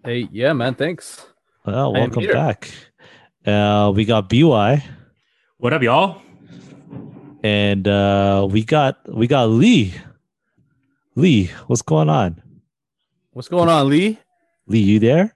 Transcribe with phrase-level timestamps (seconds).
[0.06, 0.76] Hey, yeah, man.
[0.76, 1.26] Thanks.
[1.66, 2.72] Well, I welcome back.
[3.46, 4.84] Uh, we got BY
[5.58, 6.22] What up, y'all?
[7.44, 9.94] and uh, we got we got Lee.
[11.16, 12.42] Lee, what's going on?
[13.32, 14.18] What's going on, Lee?
[14.68, 15.36] Lee, you there?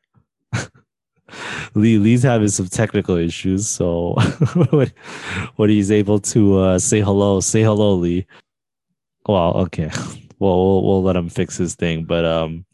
[1.73, 4.13] Lee, Lee's having some technical issues, so
[5.55, 8.25] when, he's able to uh, say hello, say hello, Lee.
[9.27, 9.90] Well, okay,
[10.40, 12.05] well, we'll we'll let him fix his thing.
[12.05, 12.65] But um,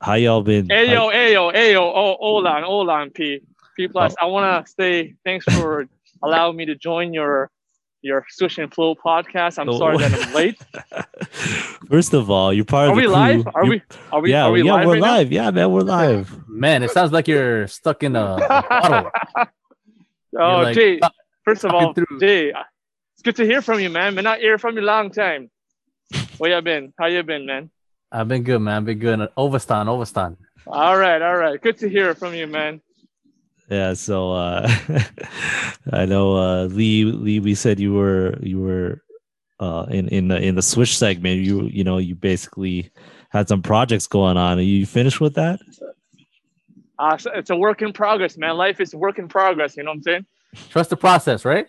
[0.00, 0.68] how y'all been?
[0.68, 3.40] Hey yo, hey yo, hey yo, oh, hold on, hold on, P.
[3.76, 4.14] P plus.
[4.20, 5.86] I wanna say thanks for
[6.22, 7.50] allowing me to join your
[8.02, 9.58] your Swish and Flow podcast.
[9.58, 9.78] I'm Oh.
[9.78, 10.60] sorry that I'm late.
[11.90, 13.12] First of all, you're part Are of the we crew.
[13.12, 13.48] live?
[13.54, 13.82] Are You- we
[14.12, 15.14] are we yeah, are we yeah, live we're right now?
[15.16, 15.32] live.
[15.32, 16.48] Yeah, man, we're live.
[16.48, 19.10] Man, it sounds like you're stuck in a, a bottle.
[20.38, 21.00] oh, like, Jay.
[21.44, 24.14] First of all, through." Jay, it's good to hear from you, man.
[24.14, 25.50] Been not hear from you long time.
[26.38, 26.92] Where you been?
[26.98, 27.70] How you been, man?
[28.12, 28.76] I've been good, man.
[28.78, 29.28] I've been good.
[29.36, 30.36] Overstan, Overstan.
[30.66, 31.60] All right, all right.
[31.60, 32.80] Good to hear from you, man.
[33.70, 34.68] Yeah, so uh
[35.92, 39.02] I know uh Lee Lee we said you were you were
[39.60, 42.90] uh in in the in the switch segment you you know you basically
[43.30, 44.58] had some projects going on.
[44.58, 45.60] Are you finished with that?
[46.98, 48.56] Uh, so it's a work in progress, man.
[48.56, 49.76] Life is a work in progress.
[49.76, 50.26] You know what I'm saying?
[50.70, 51.66] Trust the process, right?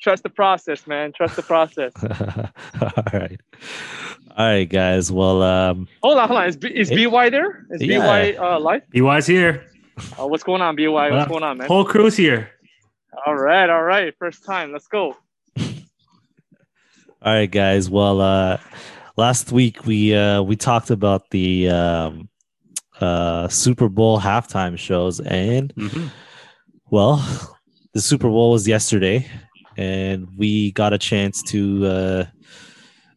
[0.00, 1.12] Trust the process, man.
[1.12, 1.92] Trust the process.
[2.80, 3.38] All right.
[4.36, 5.10] All right, guys.
[5.12, 6.46] Well, um Hold on, hold on.
[6.48, 7.04] Is, B, is Hey.
[7.06, 7.66] BY there?
[7.70, 7.98] Is Yeah.
[7.98, 8.88] BY uh, live?
[8.90, 9.66] BY's here.
[10.18, 10.88] Uh, what's going on, BY?
[10.88, 11.66] What's Well, going on, man?
[11.68, 12.50] Whole crew's here.
[13.26, 14.14] All right, all right.
[14.18, 14.72] First time.
[14.72, 15.16] Let's go.
[15.58, 15.72] all
[17.22, 17.90] right, guys.
[17.90, 18.58] Well, uh
[19.16, 22.28] last week we uh we talked about the um
[23.00, 25.72] uh Super Bowl halftime shows and
[26.90, 27.16] Well,
[27.92, 29.26] the Super Bowl was yesterday,
[29.76, 32.24] and we got a chance to uh,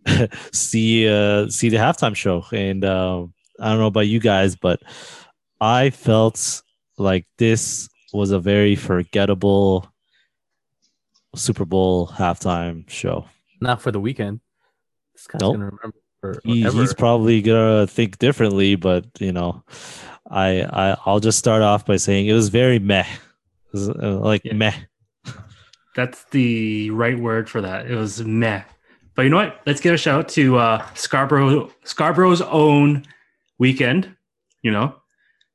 [0.52, 2.46] see uh, see the halftime show.
[2.52, 3.26] And uh,
[3.60, 4.82] I don't know about you guys, but
[5.62, 6.62] I felt
[6.98, 9.90] like this was a very forgettable
[11.36, 13.26] Super Bowl halftime show.
[13.62, 14.40] Not for the Weeknd.
[15.16, 15.56] This guy's Nope.
[15.56, 19.64] gonna remember He, he's probably gonna think differently, but you know,
[20.30, 23.06] I, I I'll just start off by saying it was very meh,
[23.72, 24.54] was, uh, like Yeah.
[24.54, 24.74] meh.
[25.96, 27.90] That's the right word for that.
[27.90, 28.64] It was meh.
[29.16, 29.62] But you know what?
[29.68, 33.04] Let's give a shout out to uh, Scarborough Scarborough's own
[33.62, 34.16] Weeknd.
[34.64, 34.96] You know,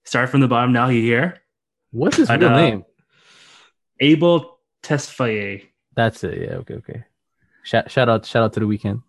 [0.09, 0.73] start from the bottom.
[0.73, 1.43] Now you here.
[1.91, 2.85] What's his But, real uh, name?
[4.01, 5.69] Abel Tesfaye.
[5.95, 6.41] That's it.
[6.41, 6.57] Yeah.
[6.57, 6.75] Okay.
[6.75, 7.05] Okay.
[7.63, 8.25] Shout, shout out!
[8.25, 9.03] Shout out to the Weeknd.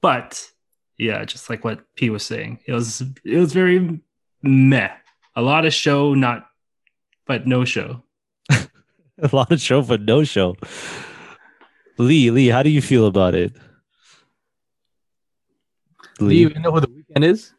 [0.00, 0.50] But
[0.98, 4.00] yeah, just like what P was saying, it was it was very
[4.42, 4.92] meh.
[5.34, 6.46] A lot of show, not
[7.26, 8.04] but no show.
[8.50, 10.54] a lot of show but no show.
[11.98, 13.52] Lee, Lee, how do you feel about it?
[16.18, 17.52] Do you Lee, even know who the Weeknd is?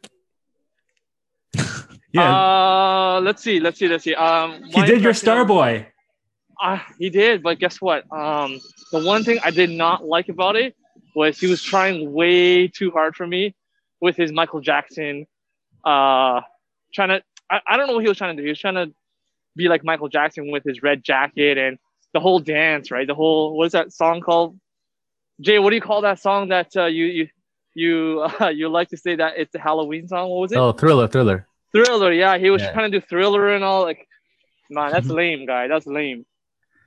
[2.16, 3.60] Yeah, Uh, let's see.
[3.60, 3.88] Let's see.
[3.88, 4.14] Let's see.
[4.14, 5.86] Um, he did your impression Star Boy.
[6.60, 8.10] Uh, he did, but guess what?
[8.10, 8.60] Um,
[8.92, 10.74] the one thing I did not like about it
[11.14, 13.54] was he was trying way too hard for me
[14.00, 15.26] with his Michael Jackson.
[15.84, 16.40] Uh,
[16.94, 17.22] trying to.
[17.50, 18.44] I, I don't know what he was trying to do.
[18.44, 18.92] He was trying to
[19.54, 21.78] be like Michael Jackson with his red jacket and
[22.12, 23.06] the whole dance, right?
[23.06, 24.58] The whole what is that song called?
[25.40, 27.28] Jay, what do you call that song that uh, you you
[27.74, 30.30] you uh, you like to say that it's a Halloween song?
[30.30, 30.58] What was it?
[30.58, 31.46] Oh, Thriller, Thriller.
[31.84, 32.72] Thriller, yeah, he was Yeah.
[32.72, 33.82] trying to do Thriller and all.
[33.82, 34.06] Like,
[34.70, 35.68] man, that's lame, guy.
[35.68, 36.24] That's lame.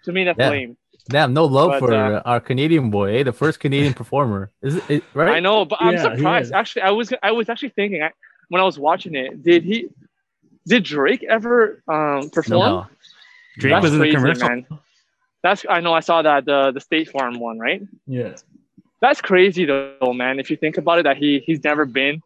[0.05, 0.49] To me, that's Yeah.
[0.49, 0.77] lame.
[1.09, 3.23] Damn, no love But, for uh, our Canadian boy, eh?
[3.23, 4.51] the first Canadian performer.
[4.61, 5.37] Is it, it right?
[5.37, 6.53] I know, but I'm surprised.
[6.53, 8.11] Actually, I was I was actually thinking I,
[8.49, 9.41] when I was watching it.
[9.43, 9.89] Did he?
[10.67, 12.59] Did Drake ever um, perform?
[12.59, 12.87] No.
[13.57, 14.47] Drake That's was in the crazy, commercial.
[14.49, 14.67] man.
[15.41, 15.93] That's I know.
[15.93, 17.81] I saw that the the State Farm one, right?
[18.05, 18.35] Yeah.
[19.01, 20.39] That's crazy though, man.
[20.39, 22.21] If you think about it, that he he's never been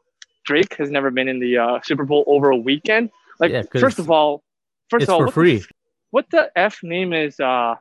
[0.46, 3.10] Drake has never been in the uh, Super Bowl over a weekend.
[3.40, 4.44] Like, Yeah, first of all,
[4.90, 5.60] first of all, what free.
[5.60, 5.68] The,
[6.12, 7.76] what the f name is uh,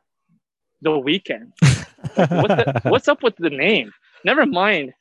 [0.80, 1.52] the Weeknd?
[2.14, 3.92] what the, what's up with the name?
[4.24, 4.92] Never mind.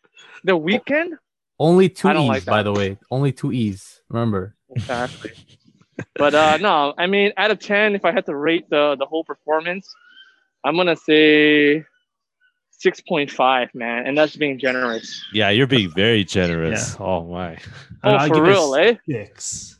[0.43, 1.17] The Weeknd?
[1.59, 2.97] Only two E's, like by the way.
[3.11, 4.01] Only two E's.
[4.09, 4.55] Remember.
[4.75, 5.31] Exactly.
[6.15, 9.05] but uh no, I mean out of ten, if I had to rate the the
[9.05, 9.93] whole performance,
[10.63, 11.85] I'm gonna say
[12.81, 15.23] six point five, man, and that's being generous.
[15.33, 16.95] yeah, you're being very generous.
[16.99, 17.57] Oh my.
[18.03, 18.95] Oh, I'll for give it a real, eh?
[19.07, 19.79] Six.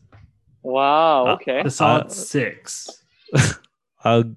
[0.63, 1.25] Wow.
[1.27, 1.61] Uh, Okay.
[1.65, 2.89] A solid Uh, six.
[4.03, 4.35] I'll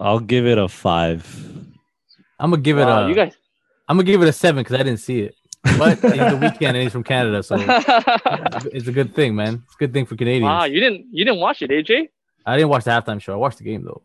[0.00, 1.22] I'll give it a five.
[2.38, 3.08] I'm gonna give it wow, a.
[3.08, 3.34] you guys.
[3.88, 5.34] I'm gonna give it a seven because I didn't see it.
[5.78, 6.02] but he's
[6.34, 7.56] the Weeknd and he's from Canada, so
[8.76, 9.62] it's a good thing, man.
[9.64, 10.44] It's a good thing for Canadians.
[10.44, 12.08] wow, you didn't you didn't watch it, AJ?
[12.44, 13.32] I didn't watch the halftime show.
[13.32, 14.02] I watched the game though.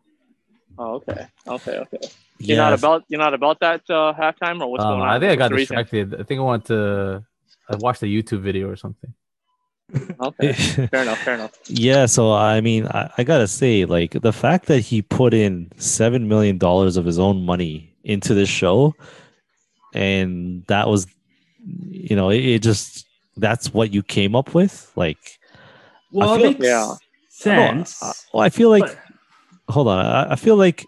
[0.78, 1.98] Oh, okay, okay, okay.
[2.42, 5.08] You're Yeah, not about you're not about that uh, halftime or what's Um, going on?
[5.08, 5.76] I think I got What's the reason?
[5.76, 6.20] distracted.
[6.20, 7.24] I think I wanted to.
[7.68, 9.12] I watched a YouTube video or something.
[10.20, 10.52] Okay,
[10.92, 11.52] fair enough, fair enough.
[11.66, 12.06] yeah.
[12.06, 16.28] So I mean, I, I gotta say, like the fact that he put in seven
[16.28, 18.94] million dollars of his own money into this show,
[19.94, 21.06] and that was,
[21.90, 23.06] you know, it, it just
[23.36, 24.90] that's what you came up with.
[24.96, 25.18] Like,
[26.12, 26.94] Well, feel- it makes Yeah.
[27.28, 28.02] sense.
[28.02, 28.98] uh, well, I feel like but-
[29.74, 30.04] hold on.
[30.04, 30.86] I, I feel like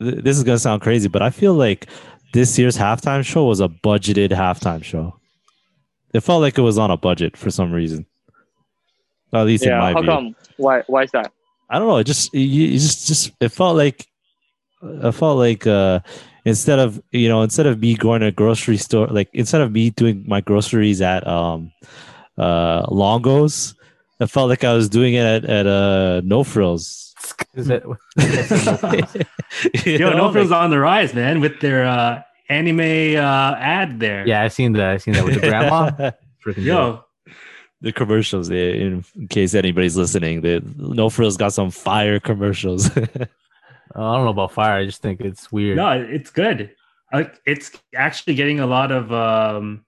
[0.00, 1.86] th- this is gonna sound crazy, but I feel like
[2.32, 5.18] this year's halftime show was a budgeted halftime show.
[6.12, 8.06] It felt like it was on a budget for some reason.
[9.32, 10.10] At least in Yeah, my how view.
[10.10, 10.36] come?
[10.56, 11.32] Why why is that?
[11.68, 11.96] I don't know.
[11.98, 14.06] It just you, you just just it felt like
[14.82, 16.00] it felt like uh
[16.44, 19.72] instead of you know instead of me going to a grocery store like instead of
[19.72, 21.72] me doing my groceries at um
[22.38, 23.74] uh Longo's,
[24.20, 27.05] it felt like I was doing it at at uh No Frills.
[27.54, 27.82] Is that?
[29.84, 33.56] You Yo, know, no feels like- on the rise, man, with their uh, anime uh,
[33.58, 34.26] ad there.
[34.26, 34.90] yeah, I've seen that.
[34.90, 35.90] I've seen that with the grandma.
[36.44, 37.04] Freaking dope.
[37.26, 37.34] Yo,
[37.80, 43.00] the commercials in, in case anybody's listening the no frills got some fire commercials I
[44.00, 44.78] don't know about fire.
[44.80, 45.76] I just think it's weird.
[45.76, 46.74] no, it's good.
[47.12, 49.84] Like it's actually getting a lot of um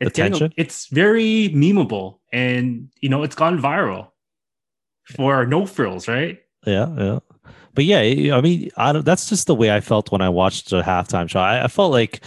[0.00, 0.54] it's getting Attention?
[0.56, 4.08] it's very memeable and you know it's gone viral
[5.06, 6.40] for no frills, right?
[6.66, 7.18] yeah yeah
[7.74, 10.70] but yeah i mean I don't, that's just the way i felt when i watched
[10.70, 12.20] the halftime show I, I felt like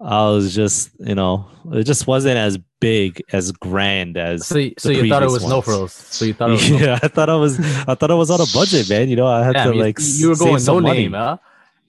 [0.00, 4.74] i was just you know it just wasn't as big as grand as So, y-
[4.78, 5.92] so you thought it previous was no frills.
[6.10, 8.30] So you thought it was no yeah i thought i was i thought i was
[8.30, 10.36] on a budget man you know i had Yeah, to I mean, like you were
[10.36, 11.04] save going no some money.
[11.04, 11.38] name, huh?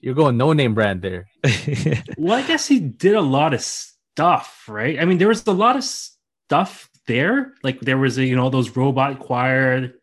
[0.00, 1.30] You're going no name brand there.
[2.16, 4.98] Well, I guess he did a lot of stuff, right?
[5.00, 7.54] I mean, there was a lot of stuff there.
[7.62, 9.94] Like there was, a, you know, those robot choir.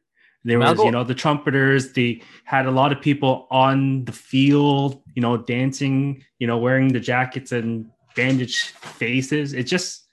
[0.44, 1.94] There Now was, you know, the trumpeters.
[1.94, 6.94] They had a lot of people on the field, you know, dancing, you know, wearing
[6.94, 9.54] the jackets and bandaged faces.
[9.54, 10.08] It just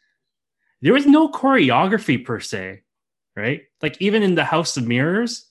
[0.83, 2.83] there was no choreography per se,
[3.37, 3.63] right?
[3.83, 5.49] Like even in the House of Mirrors,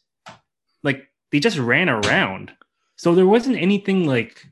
[0.83, 2.51] like they just ran around.
[2.97, 4.45] So there wasn't anything like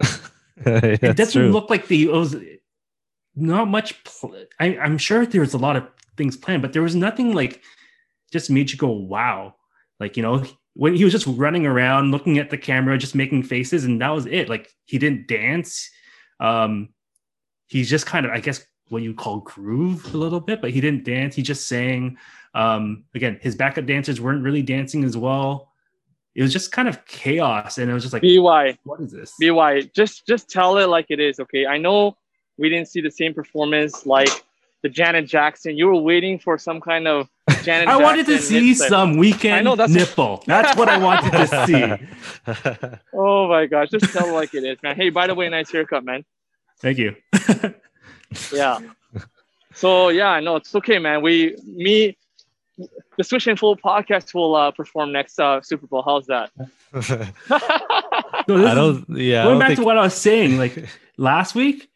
[0.66, 1.52] it doesn't true.
[1.52, 2.36] look like the it was
[3.34, 5.86] not much pl- I, i'm sure there was a lot of
[6.16, 7.62] things planned but there was nothing like
[8.32, 9.54] just made you go wow.
[10.00, 10.44] Like you know
[10.74, 14.10] when he was just running around looking at the camera just making faces and that
[14.10, 14.48] was it.
[14.48, 15.90] Like he didn't dance.
[16.40, 16.90] Um
[17.66, 20.80] he's just kind of i guess what you call groove a little bit but he
[20.80, 21.34] didn't dance.
[21.34, 22.16] He just sang.
[22.54, 25.72] Um again his backup dancers weren't really dancing as well.
[26.34, 29.34] It was just kind of chaos and it was just like BY, what is this?
[29.40, 31.66] BY, just just tell it like it is, okay?
[31.66, 32.16] I know
[32.58, 34.44] we didn't see the same performance like
[34.82, 35.76] the Janet Jackson.
[35.76, 37.64] You were waiting for some kind of Janet.
[37.64, 37.88] Jackson.
[37.88, 40.42] I wanted to see nip some weekend I know, that's- nipple.
[40.46, 42.98] That's what I wanted to see.
[43.12, 44.96] Oh my gosh, just tell like it is, man.
[44.96, 46.24] Hey, by the way, nice haircut, man.
[46.80, 47.16] Thank you.
[48.52, 48.78] Yeah.
[49.72, 51.22] So yeah, I know it's okay, man.
[51.22, 52.16] We me
[53.16, 56.02] the Swish and Flow podcast will uh, perform next uh, Super Bowl.
[56.02, 56.50] How's that?
[58.46, 59.04] No, this I don't.
[59.10, 60.86] Yeah, I going don't back think, to what I was saying, like
[61.18, 61.90] last week,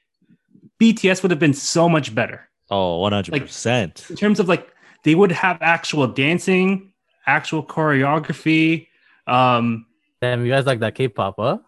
[0.81, 4.07] BTS would have been so much better oh, one hundred percent.
[4.11, 4.67] in terms of like
[5.05, 6.93] they would have actual dancing,
[7.27, 8.87] actual choreography.
[9.27, 9.87] Um,
[10.21, 11.59] Damn, you guys like that K-pop, huh?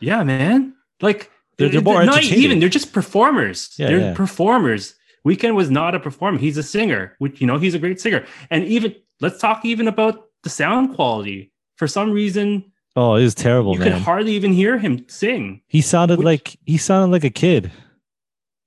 [0.00, 0.74] yeah, man.
[1.00, 2.58] Like They're- they're more not even.
[2.60, 3.74] They're just performers.
[3.78, 4.14] Yeah, they're yeah.
[4.14, 4.94] performers.
[5.26, 6.38] Weeknd was not a performer.
[6.38, 8.24] He's a singer, which you know he's a great singer.
[8.50, 11.52] And even let's talk even about the sound quality.
[11.76, 13.92] For some reason, Oh, it was terrible, you man.
[13.92, 15.60] could hardly even hear him sing.
[15.68, 17.70] he sounded Which- like he sounded like a kid.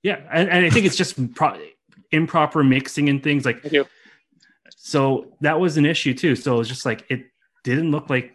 [0.02, 1.58] Yeah, and, and I think it's just pro-
[2.12, 3.62] improper mixing and things like.
[3.62, 3.86] Thank you.
[4.76, 6.34] So that was an issue too.
[6.36, 7.24] So it was just like it
[7.64, 8.34] didn't look like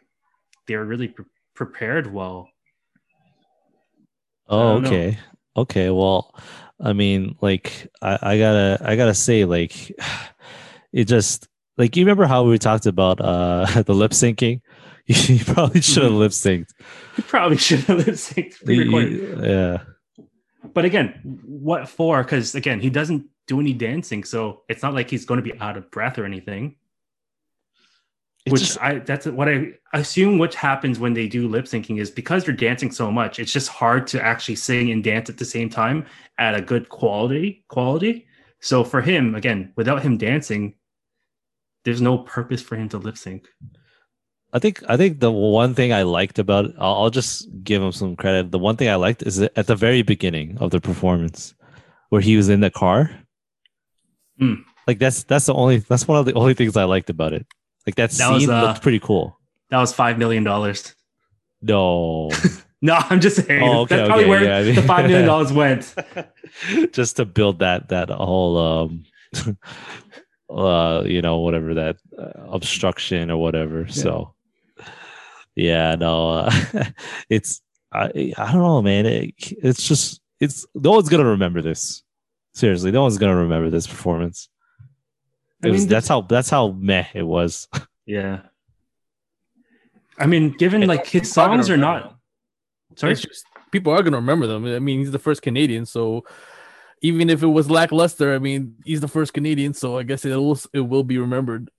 [0.67, 2.49] they were really pre- prepared well.
[4.49, 4.89] Oh, don't know.
[4.89, 5.17] okay.
[5.55, 5.89] Okay.
[5.89, 6.33] Well,
[6.79, 9.91] I mean, like, I, I gotta, I gotta say, like,
[10.93, 14.61] it just, like, you remember how we talked about uh the lip syncing?
[15.07, 16.17] You probably should have Mhm.
[16.19, 16.73] lip synced.
[17.17, 18.57] You probably should have lip synced.
[19.41, 19.83] Yeah.
[20.73, 22.23] But again, what for?
[22.23, 25.57] Because again, he doesn't do any dancing, so it's not like he's going to be
[25.59, 26.75] out of breath or anything.
[28.45, 31.99] It's which just- I that's what I assume what happens when they do lip syncing
[31.99, 35.37] is because they're dancing so much, it's just hard to actually sing and dance at
[35.37, 36.05] the same time
[36.37, 38.27] at a good quality quality.
[38.59, 40.75] So for him, again, without him dancing,
[41.83, 43.47] there's no purpose for him to lip sync.
[44.53, 47.91] I think I think the one thing I liked about I'll, I'll just give him
[47.91, 48.51] some credit.
[48.51, 51.53] The one thing I liked is that at the very beginning of the performance
[52.09, 53.11] where he was in the car.
[54.39, 54.53] Hmm.
[54.85, 57.45] Like that's that's the only that's one of the only things I liked about it.
[57.85, 59.37] Like that, That scene was, uh, looked pretty cool.
[59.69, 60.95] That was five million dollars.
[61.61, 62.29] No,
[62.81, 63.63] No, I'm just saying.
[63.63, 65.95] Oh, okay, that's probably okay, where yeah, I mean- the five million dollars went.
[66.93, 69.03] just to build that that whole um
[70.49, 74.33] uh you know whatever that uh, obstruction or whatever so
[75.55, 76.51] yeah no uh,
[77.29, 78.05] it's i
[78.37, 82.01] i don't know man it, it's just it's no one's gonna remember this
[82.57, 84.49] seriously no one's gonna remember this performance
[85.63, 87.67] I it was, mean, that's how that's how meh it was
[88.07, 88.39] Yeah.
[90.17, 92.03] I mean, given like his People are gonna songs are not.
[92.03, 92.17] them.
[92.95, 93.11] Sorry.
[93.11, 94.65] It's just people are gonna remember them.
[94.65, 96.23] I mean, he's the first Canadian, so
[97.01, 100.35] even if it was lackluster, I mean, he's the first Canadian, so I guess it
[100.35, 101.69] will it will be remembered.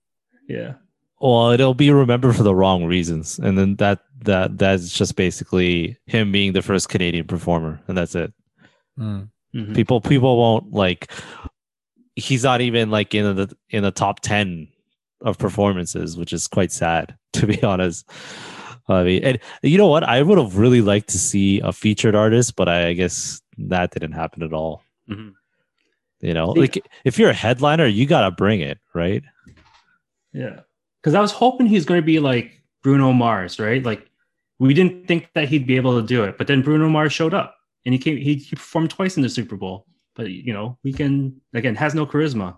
[0.47, 0.73] Yeah.
[1.19, 5.97] well it'll be remembered for the wrong reasons and then that that that's just basically
[6.05, 8.33] him being the first canadian performer and that's it
[8.97, 9.23] hmm.
[9.55, 9.73] Mhm.
[9.75, 11.11] people people won't like
[12.15, 14.67] he's not even like in the in the top 10
[15.21, 18.07] of performances which is quite sad to be honest
[18.87, 22.13] i mean and you know what i would have really liked to see a featured
[22.15, 25.33] artist but i, I guess that didn't happen at all Mhm.
[26.21, 29.23] you know like if you're a headliner you gotta bring it right
[30.31, 30.59] Yeah.
[31.01, 33.81] Because I was hoping he's going to be like Bruno Mars, right?
[33.81, 34.05] Like
[34.59, 37.33] we didn't think that he'd be able to do it, but then Bruno Mars showed
[37.33, 37.55] up
[37.85, 38.17] and he came.
[38.17, 42.05] He, he performed twice in the Super Bowl, but you know, Weeknd again has no
[42.05, 42.57] charisma.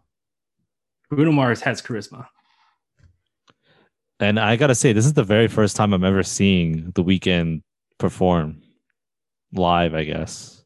[1.12, 2.26] Bruno Mars has charisma.
[4.22, 7.62] and i gotta say this is the very first time i'm ever seeing the Weeknd
[7.98, 8.62] perform
[9.54, 10.64] live i guess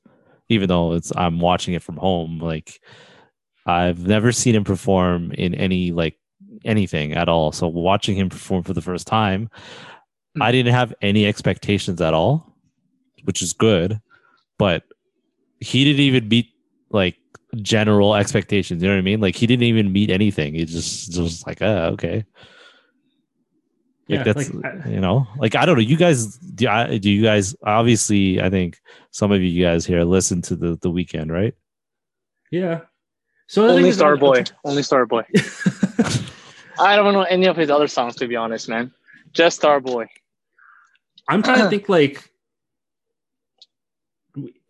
[0.50, 2.80] even though it's i'm watching it from home like
[3.66, 6.18] i've never seen him perform in any like
[6.64, 9.50] anything at all so watching him perform for the first time
[10.36, 10.44] hmm.
[10.44, 12.56] i didn't have any expectations at all
[13.24, 14.00] which is good
[14.58, 14.84] but
[15.60, 16.50] he didn't even meet
[16.90, 17.16] like
[17.62, 21.12] general expectations you know what i mean like he didn't even meet anything he just
[21.12, 22.26] just like uh okay
[24.08, 27.10] like Yeah, that's like, you know like i don't know you guys do, I, do
[27.10, 28.80] you guys obviously i think
[29.12, 31.54] some of you guys here listen to the the Weeknd right
[32.52, 32.82] Yeah.
[33.48, 34.52] So the thing Only is, like, Starboy.
[34.64, 35.24] Only Starboy.
[36.80, 38.92] I don't know any of his other songs to be honest, man.
[39.34, 40.08] Just Star Boy.
[41.30, 42.30] I'm trying to think like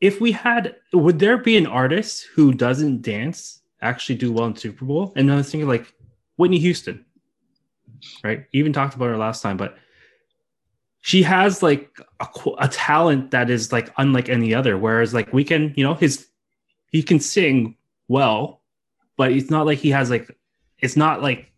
[0.01, 4.55] if we had would there be an artist who doesn't dance actually do well in
[4.55, 5.13] Super Bowl?
[5.15, 5.93] And I was thinking like
[6.37, 7.05] Whitney Houston.
[8.23, 8.45] Right?
[8.51, 9.77] Even talked about her last time, but
[11.01, 12.27] she has like a,
[12.59, 14.77] a talent that is like unlike any other.
[14.77, 16.27] Whereas like we can, you know, his
[16.91, 17.75] he can sing
[18.07, 18.61] well,
[19.17, 20.35] but it's not like he has like
[20.79, 21.51] it's not like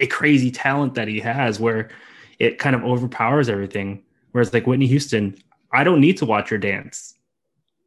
[0.00, 1.90] a crazy talent that he has where
[2.38, 4.02] it kind of overpowers everything.
[4.32, 5.36] Whereas like Whitney Houston,
[5.74, 7.14] I don't need to watch your dance.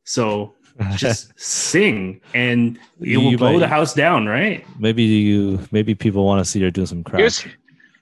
[0.03, 0.53] So
[0.96, 4.65] just sing and it will You blow might- the house down, right?
[4.79, 7.46] maybe you maybe people want to see her do some crap Here's,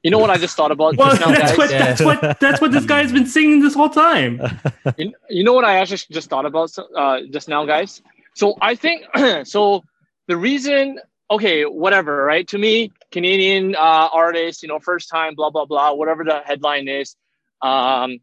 [0.04, 1.58] you know what I just thought about Well, just now, that's guys?
[1.58, 4.42] what that's what that's what this guy's been singing this whole time.
[4.98, 8.02] You, you know what I actually just thought about uh, just now, guys?
[8.36, 9.04] So I think
[9.46, 9.84] so.
[10.28, 11.00] The reason,
[11.30, 12.48] okay, whatever, right?
[12.48, 16.88] To me, Canadian uh, artist, you know, first time, blah blah blah, whatever the headline
[16.88, 17.16] is.
[17.62, 18.18] Um,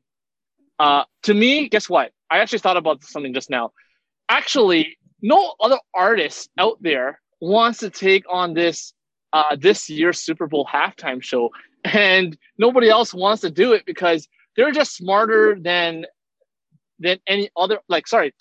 [0.78, 2.12] uh, to me, guess what?
[2.30, 3.72] I actually thought about something just now.
[4.28, 8.92] Actually, no other artist out there wants to take on this
[9.32, 11.50] uh, this year's Super Bowl halftime show,
[11.84, 16.06] and nobody else wants to do it because they're just smarter than
[16.98, 18.32] than any other like sorry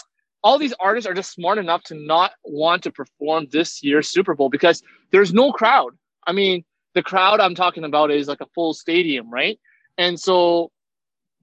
[0.43, 4.35] all these artists are just smart enough to not want to perform this year's super
[4.35, 5.97] bowl because there's no crowd
[6.27, 9.59] i mean the crowd i'm talking about is like a full stadium right
[9.97, 10.71] and so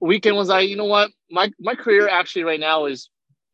[0.01, 3.09] Weeknd was like you know what my my career actually right now is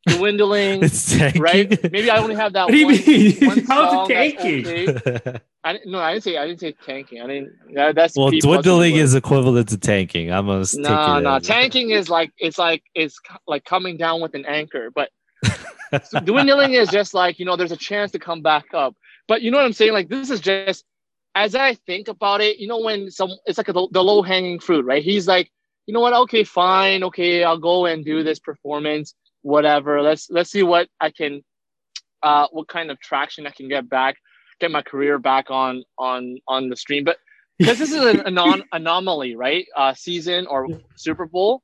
[0.07, 0.81] dwindling
[1.39, 3.45] right maybe i only have that What do you one, mean?
[3.47, 4.67] one How's tanking?
[4.67, 5.39] okay.
[5.63, 7.21] I didn't, no, I didn't say I didn't say tanking.
[7.21, 7.53] I didn't.
[7.73, 11.39] That, that's well dwindling is equivalent to tanking i'm gonna take No, it no.
[11.39, 15.09] Tanking is like it's like it's like coming down with an anchor, but
[16.03, 18.95] so dwindling is just like you know there's a chance to come back up.
[19.27, 19.93] But you know what I'm saying?
[19.93, 20.85] Like this is just
[21.33, 22.59] as I think about it.
[22.59, 25.01] You know when some it's like a, the low hanging fruit, right?
[25.03, 25.49] He's like,
[25.85, 26.13] you know what?
[26.13, 27.03] Okay, fine.
[27.03, 29.13] Okay, I'll go and do this performance.
[29.41, 30.01] Whatever.
[30.01, 31.43] Let's let's see what I can,
[32.23, 34.15] uh, what kind of traction I can get back,
[34.59, 37.03] get my career back on on on the stream.
[37.03, 37.17] But
[37.59, 39.67] because this is an anon- anomaly, right?
[39.75, 41.61] Uh, season or Super Bowl,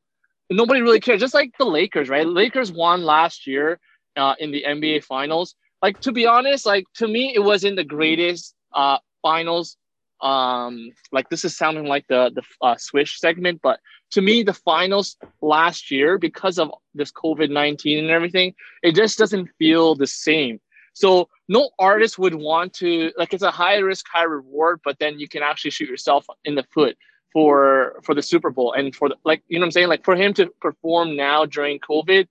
[0.52, 1.20] nobody really cares.
[1.20, 2.28] Just like the Lakers, right?
[2.28, 3.80] Lakers won last year
[4.16, 5.56] uh, in the NBA Finals.
[5.82, 9.78] Like to be honest, like to me, it wasn't the greatest uh, finals
[10.22, 13.80] um like this is sounding like the the uh, swish segment but
[14.12, 18.54] to me the finals last year because of this covid-19 and everything
[18.84, 20.60] it just doesn't feel the same.
[20.94, 25.20] So no artist would want to like it's a high risk high reward but then
[25.20, 26.98] you can actually shoot yourself in the foot
[27.32, 28.74] for for the super bowl.
[28.74, 29.88] And for the like you know what i'm saying?
[29.88, 32.28] Like for him to perform now during covid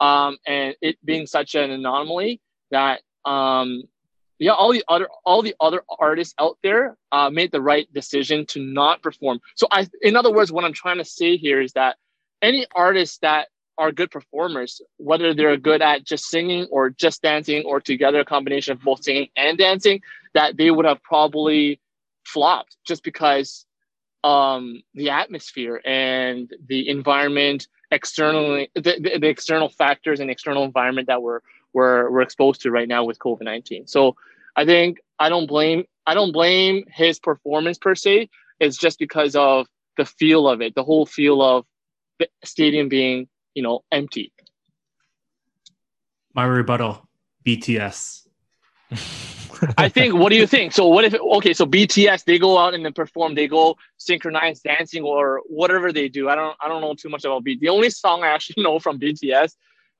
[0.00, 3.82] um and it being such an anomaly that um
[4.38, 8.46] yeah, all the other all the other artists out there uh, made the right decision
[8.46, 9.40] to not perform.
[9.54, 11.96] So I, in other words, what I'm trying to say here is that
[12.42, 13.48] any artists that
[13.78, 18.24] are good performers, whether they're good at just singing or just dancing or together a
[18.24, 20.00] combination of both singing and dancing,
[20.34, 21.80] that they would have probably
[22.24, 23.66] flopped just because
[24.22, 31.08] um, the atmosphere and the environment externally, the, the, the external factors and external environment
[31.08, 31.40] that we're
[31.74, 33.86] we're we're exposed to right now with COVID nineteen.
[33.86, 34.16] So
[34.56, 38.30] I think I don't blame I don't blame his performance per se.
[38.60, 39.66] It's just because of
[39.96, 41.66] the feel of it, the whole feel of
[42.18, 44.32] the stadium being you know empty.
[46.34, 47.06] My rebuttal:
[47.46, 48.26] BTS.
[49.78, 50.14] I think.
[50.14, 50.72] What do you think?
[50.72, 51.14] So what if?
[51.14, 53.34] Okay, so BTS they go out and then perform.
[53.34, 56.28] They go synchronized dancing or whatever they do.
[56.28, 56.56] I don't.
[56.60, 57.60] I don't know too much about BTS.
[57.60, 59.54] The only song I actually know from BTS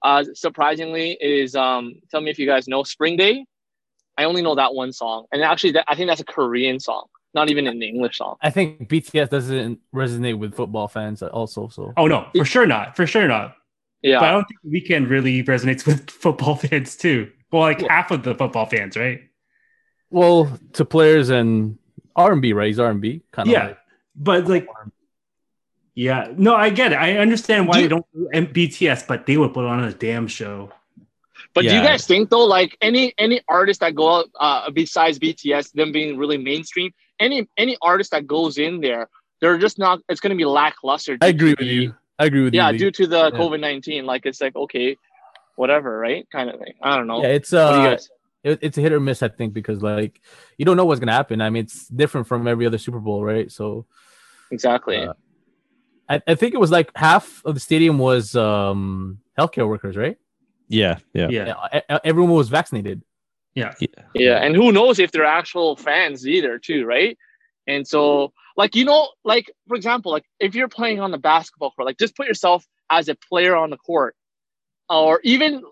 [0.05, 3.47] uh, surprisingly, is um, tell me if you guys know Spring Day.
[4.17, 7.07] I only know that one song, and actually, that, I think that's a Korean song,
[7.33, 8.37] not even an English song.
[8.41, 11.69] I think BTS doesn't resonate with football fans also.
[11.69, 13.57] So, oh no, for sure not, for sure not.
[14.03, 17.33] Yeah, but I don't think Weeknd really resonates with football fans too.
[17.51, 19.23] Well, like well, half of the football fans, right?
[20.11, 21.79] Well, to players and
[22.15, 22.69] R and B, right?
[22.69, 23.53] He's R and B, kind of.
[23.53, 23.79] Yeah, like,
[24.15, 24.69] but like
[25.95, 26.97] yeah, no, I get it.
[26.97, 28.29] I understand why do you, they don't do
[28.69, 30.73] BTS, but they would put on a damn show.
[31.55, 31.71] But yeah.
[31.71, 35.73] do you guys think though, like any any artist that go out uh, besides BTS,
[35.73, 39.09] them being really mainstream, any any artist that goes in there,
[39.41, 40.01] they're just not.
[40.09, 41.17] It's going to be lackluster.
[41.21, 41.95] I agree with the, you.
[42.19, 42.75] I agree with yeah, you.
[42.75, 43.39] Yeah, due to the yeah.
[43.39, 44.97] COVID nineteen, like it's like okay,
[45.55, 46.27] whatever, right?
[46.33, 46.75] Kind of thing.
[46.83, 47.23] I don't know.
[47.23, 47.99] Yeah, it's uh,
[48.43, 50.21] it, it's a hit or miss, I think, because like
[50.59, 51.41] you don't know what's gonna happen.
[51.41, 53.51] I mean, it's different from every other Super Bowl, right?
[53.53, 53.87] So
[54.51, 54.97] exactly.
[54.99, 55.15] Uh,
[56.09, 60.17] I, I think it was like half of the stadium was um healthcare workers, right?
[60.69, 61.99] Yeah, yeah, yeah.
[62.05, 63.03] Everyone was vaccinated.
[63.55, 63.73] Yeah.
[63.79, 67.17] yeah, yeah, and who knows if they're actual fans either, too, right?
[67.69, 71.71] And so, like you know, like for example, like if you're playing on the basketball
[71.71, 74.17] court, like just put yourself as a player on the court,
[74.91, 75.63] or even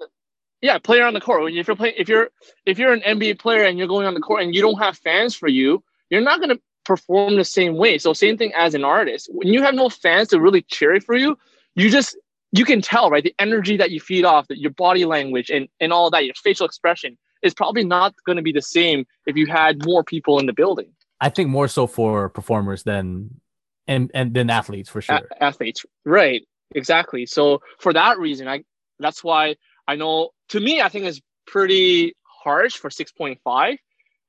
[0.60, 1.42] yeah, player on the court.
[1.42, 2.30] When if you're playing, if you're
[2.64, 4.96] if you're an NBA player and you're going on the court and you don't have
[4.98, 7.98] fans for you, you're not gonna perform the same way.
[7.98, 9.28] So same thing as an artist.
[9.32, 11.36] When you have no fans to really cheer for you,
[11.74, 12.16] you just
[12.52, 13.24] you can tell, right?
[13.24, 16.34] The energy that you feed off, that your body language and, and all that, your
[16.34, 20.38] facial expression is probably not going to be the same if you had more people
[20.38, 20.92] in the building.
[21.20, 23.40] I think more so for performers than
[23.86, 25.16] and and than athletes for sure.
[25.16, 26.42] A- athletes, right?
[26.74, 27.26] Exactly.
[27.26, 28.64] So for that reason, I
[28.98, 29.56] that's why
[29.88, 33.76] I know to me I think it's pretty harsh for six point five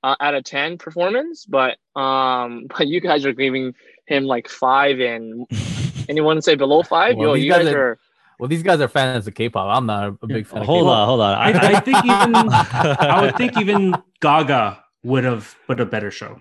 [0.03, 3.73] uh, out of 10 performance but um but you guys are giving
[4.05, 5.47] him like five and
[6.09, 7.15] anyone say below five?
[7.15, 7.97] Well, Yo, you guys, guys are,
[8.37, 9.75] well these guys are fans of k-pop.
[9.75, 11.33] I'm not a big fan hold on hold on.
[11.35, 16.39] I, I think even i would think even gaga would have put a better show.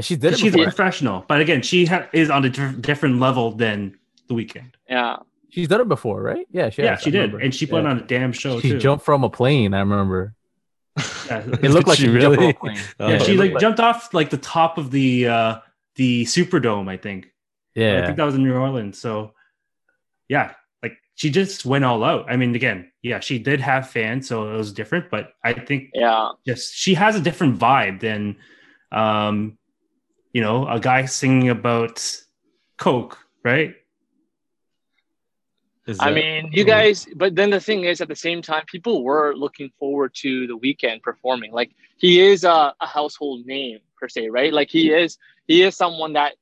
[0.00, 0.68] She did she's before.
[0.68, 4.72] a professional but again she ha- is on a different level than the Weeknd.
[4.88, 5.16] Yeah.
[5.50, 6.46] She's done it before right?
[6.50, 7.90] Yeah she, yeah, she did and she put yeah.
[7.90, 8.78] on a damn show she too.
[8.78, 10.34] jumped from a plane i remember
[10.96, 12.56] yeah, it looked like she really.
[13.00, 15.58] Oh, yeah, she like jumped off like the top of the uh
[15.96, 17.32] the Superdome, I think.
[17.74, 18.98] Yeah, I think that was in New Orleans.
[18.98, 19.34] So,
[20.28, 20.52] yeah,
[20.82, 22.26] like she just went all out.
[22.28, 25.10] I mean, again, yeah, she did have fans, so it was different.
[25.10, 28.36] But I think, yeah, just she has a different vibe than,
[28.92, 29.58] um,
[30.32, 32.04] you know, a guy singing about
[32.78, 33.74] Coke, right?
[35.86, 39.04] Is I mean, you guys, but then the thing is, at the same time, people
[39.04, 41.52] were looking forward to the Weeknd performing.
[41.52, 44.52] Like he is a, a household name per se, right?
[44.52, 46.34] Like he is, he is someone that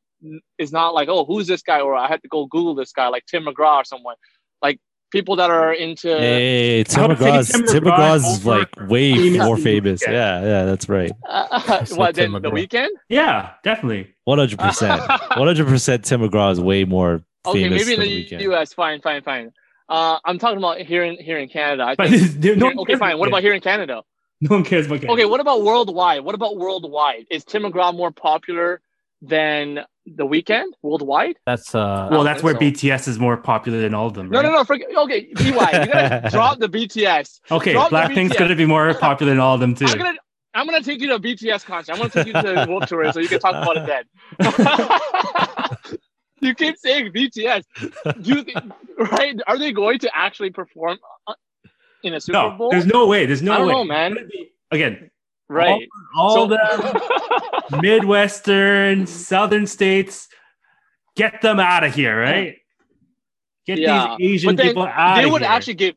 [0.59, 1.81] is not like, oh, who's this guy?
[1.81, 4.15] Or I had to go Google this guy, like Tim McGraw or someone.
[4.63, 4.79] Like
[5.11, 6.09] people that are into.
[6.09, 10.03] Hey, Tim McGraw, Tim, Tim McGraw is like way more famous.
[10.07, 11.13] Yeah, yeah, that's right.
[11.29, 12.33] Uh, what then?
[12.33, 12.89] The Weeknd?
[13.09, 14.15] Yeah, definitely.
[14.25, 15.01] One hundred percent.
[15.37, 16.05] One hundred percent.
[16.05, 18.73] Tim McGraw is way more Okay, maybe in the, the U.S.
[18.73, 19.53] Fine, fine, fine.
[19.89, 21.85] Uh, I'm talking about here in here in Canada.
[21.85, 23.19] I think, no okay, fine.
[23.19, 24.03] What about here in Canada?
[24.41, 25.13] No one cares about Canada.
[25.13, 26.25] Okay, what about worldwide?
[26.25, 27.27] What about worldwide?
[27.31, 28.81] Is Tim McGraw more popular
[29.21, 31.37] than the Weeknd worldwide?
[31.47, 32.09] That's uh.
[32.11, 32.61] Well, that's where so.
[32.61, 34.29] BTS is more popular than all of them.
[34.29, 34.43] Right?
[34.43, 34.65] No, no, no.
[34.65, 37.41] Forget, okay, BY, you gotta drop the BTS.
[37.51, 39.87] Okay, drop Blackpink's gonna be more popular than all of them too.
[39.87, 40.19] I'm gonna
[40.55, 41.93] I'm gonna take you to a BTS concert.
[41.93, 45.45] I'm gonna take you to World Tour so you can talk about it then.
[46.43, 47.65] you keep saying BTS.
[48.23, 48.59] Do you think,
[49.13, 49.39] right?
[49.47, 51.35] Are they going to actually perform uh,
[52.03, 52.71] in a Super No, Bowl?
[52.71, 53.27] there's no way.
[53.27, 53.73] There's no I don't way.
[53.75, 54.13] know, man.
[54.13, 55.11] It's gonna be- Again,
[55.49, 55.89] right.
[56.17, 60.29] all So- the Midwestern, Southern states,
[61.17, 62.57] get them out of here, right?
[63.67, 65.51] Get Yeah, these Asian then people out they would here.
[65.51, 65.95] actually give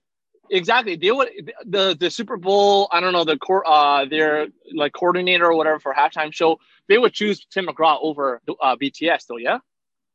[0.51, 1.29] exactly they would
[1.65, 5.79] the the Super Bowl I don't know the core uh their like coordinator or whatever
[5.79, 9.58] for halftime show they would choose Tim McGraw over uh, BTS though yeah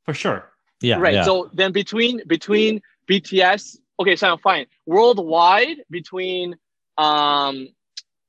[0.04, 0.50] for sure.
[0.80, 1.24] Yeah, right yeah.
[1.24, 6.56] so then between between BTS okay so I'm fine worldwide between
[6.96, 7.68] um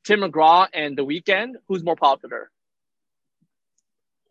[0.03, 2.51] Tim McGraw and The Weeknd who's more popular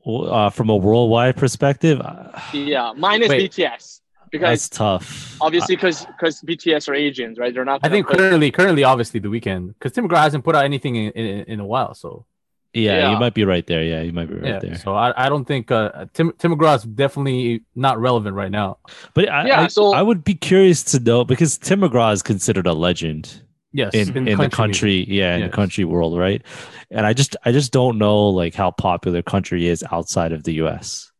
[0.07, 3.51] uh, from a worldwide perspective, uh, yeah minus Wait.
[3.53, 4.01] BTS
[4.31, 5.37] because that's tough.
[5.41, 9.29] obviously because because BTS are Asians right they're not I think currently, currently, obviously, the
[9.29, 11.95] Weeknd because Tim McGraw hasn't put out anything in, in, in a while.
[11.95, 12.27] So
[12.73, 13.11] yeah, yeah.
[13.13, 13.83] you might be right there.
[13.83, 14.77] Yeah, you might be right yeah, there.
[14.79, 18.79] so I, I don't think uh, Tim Tim McGraw is definitely not relevant right now.
[19.15, 22.23] But I, Yeah, I, so- I would be curious to know because Tim McGraw is
[22.23, 24.53] considered a legend Yes, in, in, the music.
[24.53, 25.51] country, yeah, in Yes.
[25.51, 26.43] the country world, right?
[26.91, 30.55] And I just I just don't know like how popular country is outside of the
[30.55, 31.11] US.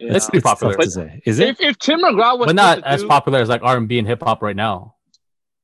[0.00, 0.14] Yeah.
[0.14, 0.74] It's pretty popular.
[0.74, 1.22] tough to say.
[1.24, 1.48] Is it?
[1.48, 3.98] if, if Tim McGraw was but not as do- popular as like R and B
[3.98, 4.94] and hip hop right now.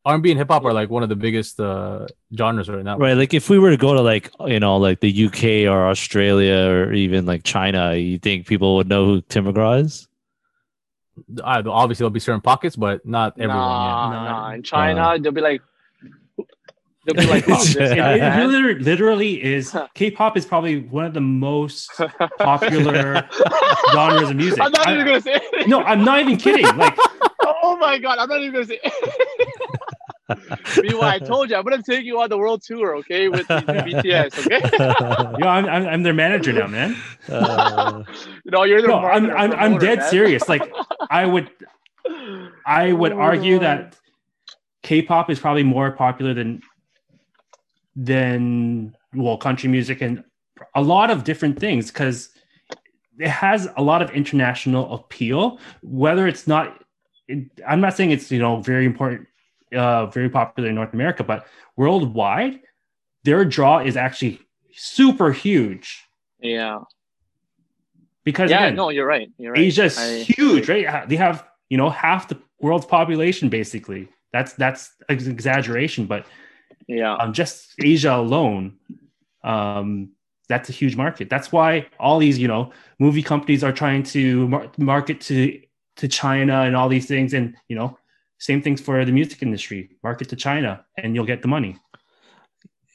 [0.06, 2.84] R and B and hip hop are like one of the biggest uh, genres right
[2.84, 2.98] now.
[2.98, 5.88] Right, like if we were to go to like you know like the UK or
[5.88, 10.06] Australia or even like China, you think people would know who Tim McGraw is?
[11.42, 13.56] Uh, obviously, there'll be certain pockets, but not everyone.
[13.56, 14.30] Nah, yeah.
[14.30, 14.50] nah.
[14.50, 14.62] In Uh.
[14.62, 15.62] China, they'll be like,
[17.06, 21.14] they'll be like, oh, this It, it literally, literally is K-pop is probably one of
[21.14, 21.90] the most
[22.40, 23.26] popular
[23.92, 24.60] genres of music.
[24.60, 25.40] I'm not I- even gonna say.
[25.52, 25.68] It.
[25.68, 26.66] no, I'm not even kidding.
[26.76, 26.98] Like,
[27.46, 28.80] Oh my god, I'm not even gonna say.
[30.82, 33.60] Meanwhile, I told you I'm gonna take you on the world tour, okay, with these
[33.60, 34.60] BTS, okay?
[35.38, 36.96] yo, I'm, I'm, I'm their manager now, man.
[37.28, 38.02] Uh,
[38.44, 40.10] know, you're the No, I'm, I'm, I'm dead man.
[40.10, 40.48] serious.
[40.48, 40.70] Like,
[41.10, 41.50] I would,
[42.66, 43.96] I would argue that
[44.82, 46.60] K-pop is probably more popular than,
[47.96, 50.22] than well, country music and
[50.74, 52.30] a lot of different things because
[53.18, 55.58] it has a lot of international appeal.
[55.82, 56.84] Whether it's not,
[57.28, 59.26] it, I'm not saying it's you know very important,
[59.74, 62.60] uh, very popular in North America, but worldwide,
[63.24, 64.40] their draw is actually
[64.72, 66.02] super huge
[66.40, 66.80] Yeah,
[68.24, 69.30] because yeah, again, no, you're right.
[69.38, 69.62] You're right.
[69.62, 71.08] Asia's I- huge, right?
[71.08, 74.08] They have you know half the world's population basically.
[74.32, 76.26] That's that's an exaggeration, but
[76.86, 78.76] Yeah, um, just Asia alone,
[79.42, 80.10] um,
[80.48, 81.30] that's a huge market.
[81.30, 85.60] That's why all these you know movie companies are trying to mar- market to
[85.96, 87.96] to China and all these things, and you know
[88.38, 89.90] same things for the music industry.
[90.02, 91.78] Market to China, and you'll get the money.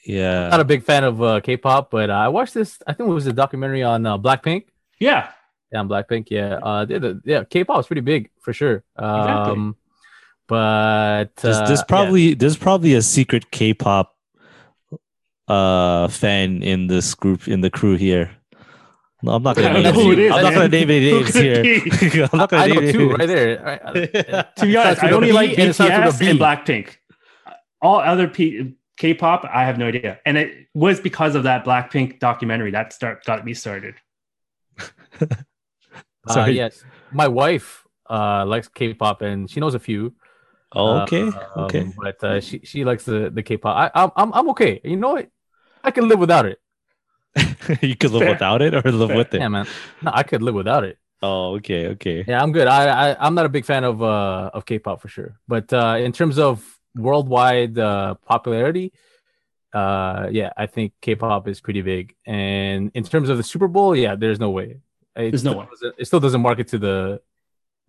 [0.05, 0.49] yeah.
[0.49, 2.81] Not a big fan of uh, K-pop, but uh, I watched this.
[2.87, 4.65] I think it was a documentary on uh, Blackpink.
[4.99, 5.31] Yeah,
[5.71, 6.27] Yeah, on Blackpink.
[6.29, 8.83] Yeah, uh, they- the- yeah, K-pop is pretty big for sure.
[8.97, 9.53] Exactly.
[9.53, 9.75] Um,
[10.47, 11.85] but There's, uh, there's yeah.
[11.87, 14.15] probably there's probably a secret K-pop
[15.47, 18.29] uh fan in this group in the crew here.
[19.21, 21.33] No, I'm not gonna name know who it is, I'm not gonna name any names
[21.33, 21.61] here.
[21.65, 23.61] it I'm not gonna I name know any two right there.
[23.61, 26.21] Right, uh, to be honest, I with I a only like and it starts with
[26.21, 26.95] a BTS and Blackpink.
[27.81, 32.19] All other P- K-pop, I have no idea, and it was because of that Blackpink
[32.19, 33.95] documentary that start got me started.
[36.27, 36.51] Uh, Sorry.
[36.51, 40.13] yes, my wife uh, likes K-pop and she knows a few.
[40.73, 41.91] Oh, okay, Um, okay.
[41.97, 43.75] But uh, she she likes the the K-pop.
[43.75, 44.81] I I'm I'm, I'm okay.
[44.83, 45.29] You know what?
[45.81, 46.59] I can live without it.
[47.81, 48.31] you could live Fair.
[48.31, 49.17] without it or live Fair.
[49.17, 49.41] with it.
[49.41, 49.67] Yeah, man.
[50.01, 50.97] No, I could live without it.
[51.21, 52.23] Oh, okay, okay.
[52.27, 52.67] Yeah, I'm good.
[52.67, 55.39] I, I I'm not a big fan of uh of K-pop for sure.
[55.47, 56.65] But uh in terms of
[56.95, 58.93] worldwide uh popularity,
[59.73, 62.15] uh yeah, I think K-pop is pretty big.
[62.25, 64.79] And in terms of the Super Bowl, yeah, there's no way.
[65.15, 65.67] It There's no way.
[65.97, 67.21] It still doesn't market to the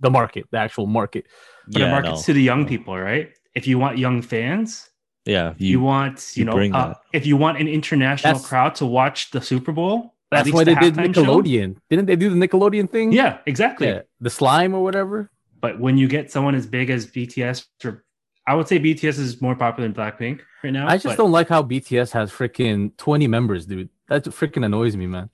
[0.00, 1.26] the market, the actual market.
[1.68, 2.22] But it markets no.
[2.26, 3.30] to the young people, right?
[3.54, 4.89] If you want young fans,
[5.24, 5.54] yeah.
[5.58, 8.74] you, You, want you, you know bring uh, if you want an international That's- crowd
[8.76, 10.14] to watch the Super Bowl.
[10.30, 11.24] That's least why the they did halftime show.
[11.24, 11.76] Nickelodeon.
[11.90, 13.10] Didn't they do the Nickelodeon thing?
[13.10, 13.88] Yeah, exactly.
[13.88, 15.28] Yeah, the slime or whatever.
[15.60, 18.04] But when you get someone as big as BTS, or
[18.46, 20.86] I would say BTS is more popular than Blackpink right now.
[20.86, 23.88] I just but- don't like how BTS has freaking 20 members, dude.
[24.08, 25.30] That freaking annoys me, man.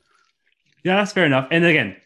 [0.83, 1.49] Yeah, that's fair enough.
[1.51, 1.97] And again,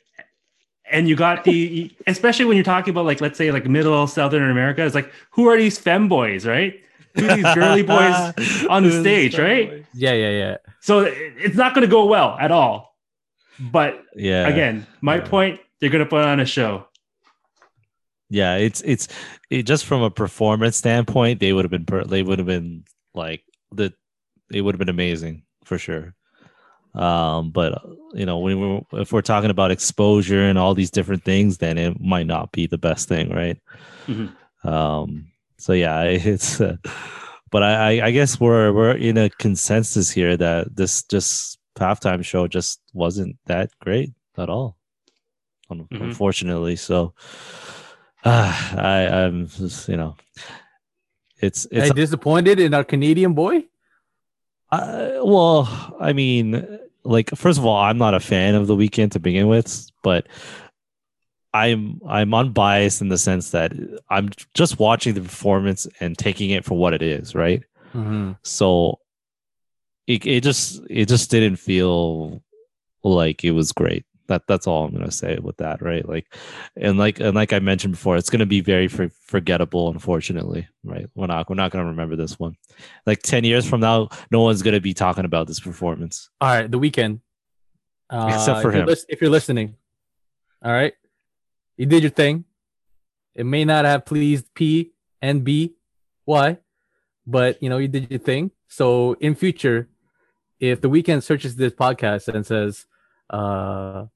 [0.91, 4.51] and you got the especially when you're talking about like let's say like middle southern
[4.51, 6.81] America, it's like who are these femboys, right?
[7.15, 8.15] Who these girly boys
[8.69, 9.85] on the stage, right?
[9.93, 10.57] Yeah, yeah, yeah.
[10.81, 12.97] So it's not going to go well at all.
[13.59, 14.47] But Yeah.
[14.49, 15.27] again, my Yeah.
[15.29, 16.87] point, they're going to put on a show.
[18.29, 19.09] Yeah, it's it's
[19.51, 22.85] it, just from a performance standpoint, they would have been per, they would have been
[23.13, 23.43] like
[23.73, 23.93] the
[24.53, 25.43] it would have been amazing.
[25.65, 26.15] for sure.
[26.95, 30.91] Um, but uh, you know, when we're, if we're talking about exposure and all these
[30.91, 33.59] different things, then it might not be the best thing, right?
[34.09, 34.33] Mhm.
[34.65, 35.30] Um,
[35.61, 36.61] so yeah, it's.
[36.61, 36.77] Uh,
[37.51, 42.25] but I, I, I guess we're we're in a consensus here that this just halftime
[42.25, 44.77] show just wasn't that great at all,
[45.71, 46.03] un- Mhm.
[46.03, 46.77] unfortunately.
[46.77, 47.15] So,
[48.25, 50.15] uh, I I'm just you know,
[51.43, 53.65] it's it's Hey, disappointed in our Canadian boy?
[54.71, 55.67] uh, well,
[56.01, 59.49] I mean, like first of all, I'm not a fan of the Weeknd to begin
[59.49, 60.29] with, but
[61.53, 63.73] I'm I'm unbiased in the sense that
[64.09, 67.63] I'm just watching the performance and taking it for what it is, right?
[67.95, 68.33] Mm-hmm.
[68.43, 69.01] So
[70.07, 72.43] it it just it just didn't feel
[73.03, 74.05] like it was great.
[74.29, 76.09] That that's all I'm gonna say with that, right?
[76.09, 76.33] Like,
[76.77, 79.91] and like and like I mentioned before, it's gonna be very for, forgettable.
[79.91, 81.09] Unfortunately, right?
[81.17, 82.57] We're not we're not gonna remember this one.
[83.07, 86.31] Like ten years from now, no one's gonna be talking about this performance.
[86.41, 87.21] All right, the Weeknd.
[88.09, 88.97] Uh, Except for if you're him.
[89.09, 89.77] if you're listening,
[90.65, 90.95] all right,
[91.81, 92.45] you did your thing.
[93.35, 95.75] It may not have pleased P and B.
[96.25, 96.59] Why?
[97.31, 98.51] but you know you did your thing.
[98.69, 99.89] So in future,
[100.59, 102.87] if the Weeknd searches this podcast and says,
[103.31, 104.07] uh,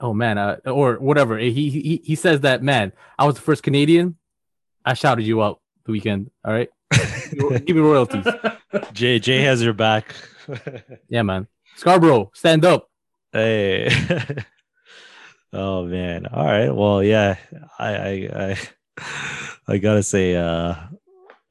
[0.00, 3.62] "Oh man," uh, or whatever, he he he says that man, I was the first
[3.62, 4.16] Canadian.
[4.84, 6.30] I shouted you out the Weeknd.
[6.44, 8.26] All right, give me royalties.
[8.92, 10.14] Jay Jay has your back.
[11.08, 11.46] Yeah, man.
[11.76, 12.90] Scarborough, stand up.
[13.32, 13.90] hey.
[15.52, 16.26] oh man.
[16.26, 16.70] All right.
[16.70, 17.36] Well, yeah.
[17.78, 18.58] I I I,
[19.68, 20.74] I gotta say, uh,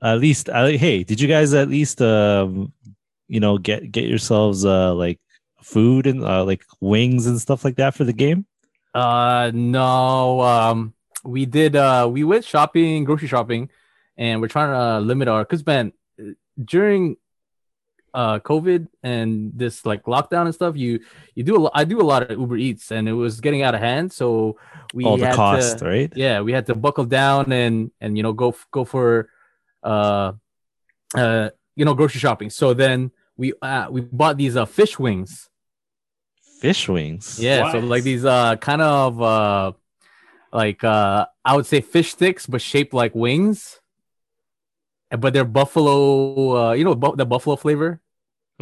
[0.02, 2.74] at least, I, hey, did you guys at least, um,
[3.28, 5.20] you know, get get yourselves uh like
[5.62, 8.46] food and uh, like wings and stuff like that for the game?
[8.94, 10.42] Uh no.
[10.42, 13.70] Um we did uh we went shopping, grocery shopping,
[14.18, 15.94] and we're trying to uh, limit our cuz man
[16.64, 17.16] during
[18.14, 21.00] uh COVID and this like lockdown and stuff, you
[21.36, 23.62] you do a lot I do a lot of Uber Eats and it was getting
[23.64, 24.58] out of hand, so
[24.94, 26.12] we All the had cost, to, right?
[26.16, 29.30] yeah, we had to buckle down and and you know go go for
[29.84, 30.34] uh
[31.16, 32.50] uh you know grocery shopping.
[32.50, 35.50] So then we uh we bought these uh fish wings.
[36.62, 37.40] Fish wings.
[37.40, 39.72] Yeah, so like these uh kind of uh
[40.54, 43.81] like uh I would say fish sticks but shaped like wings.
[45.20, 48.02] But they're buffalo uh you know bu- the buffalo flavor?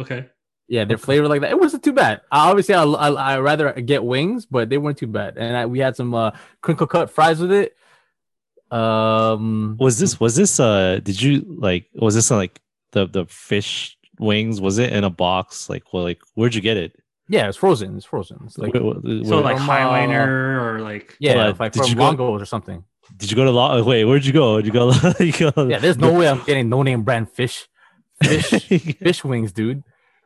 [0.00, 0.26] okay.
[0.68, 1.50] Yeah, they're flavored like that.
[1.50, 2.20] It wasn't too bad.
[2.30, 5.36] I obviously I I I rather get wings, but they weren't too bad.
[5.36, 6.30] And I, we had some uh
[6.62, 7.74] crinkle cut fries with it.
[8.70, 12.60] Um Was this was this uh did you like was this like
[12.92, 16.76] the the fish wings was it in a box like well like where'd you get
[16.76, 16.94] it
[17.32, 17.96] yeah, it's frozen.
[17.96, 18.40] It's frozen.
[18.44, 21.60] It's like Where- where- So like from, uh, Highliner or like yeah, Hold on, it's
[21.60, 22.82] like from you go- Longos or something.
[23.16, 25.78] Did you go to law wait where'd you go did you go, you go Yeah,
[25.78, 27.68] there's no way I'm getting no name brand fish
[28.22, 28.50] fish
[28.98, 29.82] fish wings, dude.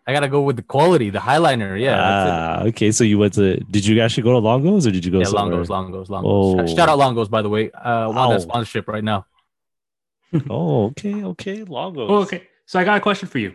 [0.06, 1.80] I gotta go with the quality, the highliner.
[1.80, 2.30] Yeah, that's.
[2.30, 2.92] Ah, okay.
[2.92, 3.56] So you went to?
[3.56, 5.20] Did you actually go to Longos or did you go?
[5.20, 5.64] yeah, somewhere?
[5.64, 6.60] Longos, Longos, Longos.
[6.60, 6.66] Oh.
[6.66, 7.70] Shout out Longos, by the way.
[7.70, 9.26] Uh, want that sponsorship right now.
[10.50, 11.64] Oh, okay, okay.
[11.64, 12.10] Longos.
[12.10, 12.42] Oh, okay.
[12.66, 13.54] So I got a question for you.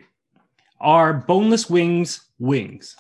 [0.80, 2.96] Are boneless wings wings?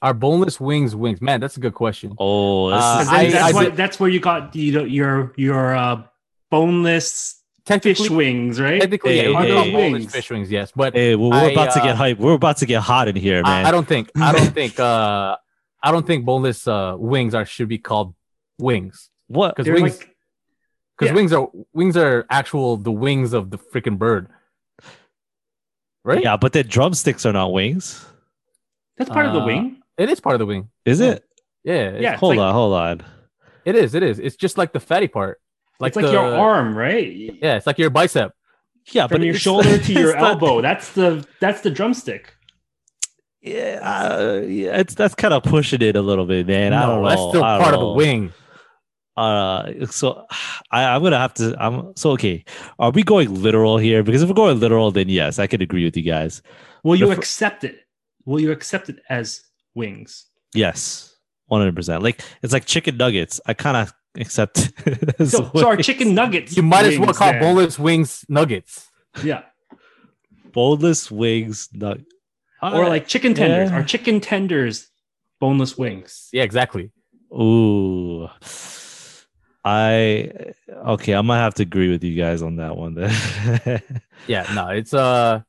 [0.00, 1.20] Our boneless wings, wings.
[1.20, 2.14] Man, that's a good question.
[2.18, 5.32] Oh, this Uh, is, I- that's, I what, that's where you got you know, your
[5.36, 6.02] your uh,
[6.50, 8.80] boneless fish wings, right?
[8.80, 9.72] technically, yeah, Hey, we Are call those hey.
[9.72, 10.12] boneless wings?
[10.12, 10.50] fish wings.
[10.50, 12.18] Yes, but hey, well, we're I, about to uh, get hype.
[12.18, 13.66] We're about to get hot in here, man.
[13.66, 15.36] I, I don't think, I don't think, uh,
[15.82, 18.14] I don't think boneless uh, wings are should be called
[18.58, 19.54] wings what?
[19.56, 20.16] because They're wings, like
[20.96, 21.14] because yeah.
[21.14, 24.28] wings are wings are actual the wings of the freaking bird,
[26.04, 26.22] right?
[26.22, 28.06] Yeah, but the drumsticks are not wings,
[28.96, 29.77] that's part of the Uh, wing.
[29.98, 30.68] It is part of the wing.
[30.84, 31.24] is it?
[31.64, 33.02] Yeah, Yeah, Hold like, on, hold on.
[33.64, 33.94] it is.
[33.94, 34.18] It is.
[34.18, 35.40] It's just like the fatty part.
[35.80, 37.06] Like it's like the, your arm, right?
[37.12, 38.32] Yeah, it's like your bicep.
[38.92, 40.60] Yeah, From but your shoulder to your it's not- elbow.
[40.62, 42.34] That's the that's the drumstick.
[43.42, 46.72] Yeah, uh, yeah, it's that's kind of pushing it a little bit, man.
[46.72, 47.08] I No, don't know.
[47.08, 48.32] that's still I don't part of the wing.
[49.16, 50.24] Uh, so
[50.70, 51.54] I, I'm gonna have to.
[51.58, 52.44] I'm so okay.
[52.78, 54.02] Are we going literal here?
[54.02, 56.42] Because if we're going literal, then yes, I could agree with you guys.
[56.82, 57.80] Will you The accept it?
[58.24, 59.40] Will you accept it as
[59.78, 60.26] wings?
[60.54, 61.14] Yes,
[61.46, 62.02] one hundred percent.
[62.02, 63.40] Like it's like chicken nuggets.
[63.46, 64.72] I kind of accept.
[65.18, 66.56] So, so our chicken nuggets.
[66.56, 67.40] You might as well call then.
[67.40, 68.88] boneless wings nuggets.
[69.22, 69.42] Yeah.
[70.52, 72.04] boneless wings nug.
[72.62, 73.70] Or like chicken tenders.
[73.70, 73.76] yeah.
[73.76, 74.90] Our chicken tenders
[75.40, 76.28] boneless wings.
[76.32, 76.92] Yeah, exactly.
[77.32, 78.28] ooh.
[79.64, 80.30] I
[80.70, 81.14] okay.
[81.14, 82.94] I might have to agree with you guys on that one.
[82.94, 83.82] Then
[84.26, 85.40] Yeah, no, it's uh,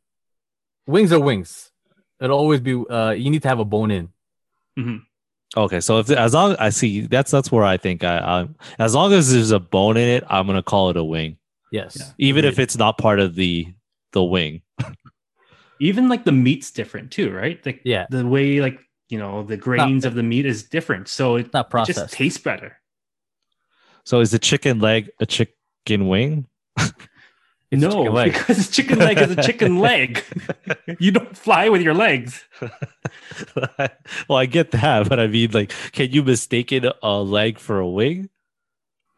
[0.87, 1.71] wings are wings.
[2.19, 2.73] It'll always be.
[2.73, 4.09] Uh, you need to have a bone in.
[4.79, 4.97] Mm-hmm.
[5.57, 8.93] Okay, so if as long I see that's that's where I think I, I as
[8.95, 11.37] long as there's a bone in it, I'm gonna call it a wing,
[11.71, 11.97] Yes.
[11.99, 12.05] Yeah.
[12.19, 13.67] even if it's not part of the
[14.13, 14.61] the wing.
[15.79, 17.63] even like the meat's different too, right?
[17.65, 18.05] Like Yeah.
[18.09, 21.53] the way like you know the grains of the meat is different, so it, It's
[21.53, 21.99] not it processed.
[21.99, 22.77] just tastes better.
[24.05, 26.45] So is the chicken leg a chicken wing?
[27.71, 28.33] It's no, chicken leg.
[28.33, 30.23] because chicken leg is a chicken leg.
[30.99, 32.43] you don't fly with your legs.
[34.27, 37.79] well, I get that, but I mean, like, can you mistake it a leg for
[37.79, 38.29] a wing?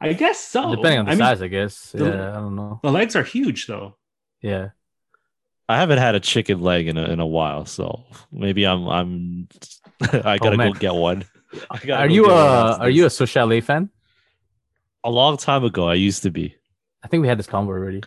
[0.01, 0.75] I guess so.
[0.75, 1.91] Depending on the I mean, size, I guess.
[1.91, 2.79] the- yeah, I don't know.
[2.83, 3.95] the legs are huge though.
[4.41, 4.69] Yeah.
[5.69, 9.47] I haven't had a chicken leg in a, in a while, so maybe I'm I'm
[10.11, 11.23] oh, I gotta Oh, go get one.
[11.69, 13.15] Are go you get one a are you a this.
[13.17, 13.89] Swiss Chalet fan?
[15.03, 15.87] a long time ago?
[15.87, 16.55] I used to be.
[17.03, 18.03] I think we had this convo already.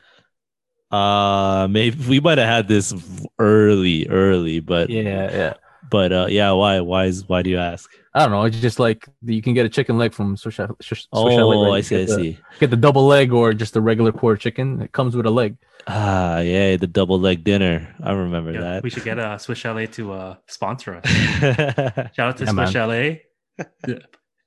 [0.90, 2.94] Uh, maybe we might have had this
[3.38, 5.54] early, early, but Yeah, yeah.
[5.90, 6.52] but uh, yeah.
[6.52, 6.80] Why?
[6.80, 7.28] Why is?
[7.28, 7.90] Why do you ask?
[8.16, 8.44] I don't know.
[8.44, 10.70] It's just like you can get a chicken leg from Swiss Chalet.
[10.80, 11.78] Swiss Oh, Chalet, right?
[11.78, 11.96] I see.
[11.96, 12.38] I Get the- see.
[12.60, 14.80] Get the double leg or just the regular quarter chicken.
[14.82, 15.56] It comes with a leg.
[15.88, 17.92] Ah, yeah, the double leg dinner.
[18.02, 18.82] I remember Yeah, that.
[18.84, 21.10] we should get a Swiss Chalet to uh, sponsor us.
[22.14, 22.70] Shout out to Yeah, Swiss man.
[22.70, 23.22] Chalet.
[23.88, 23.98] Yeah.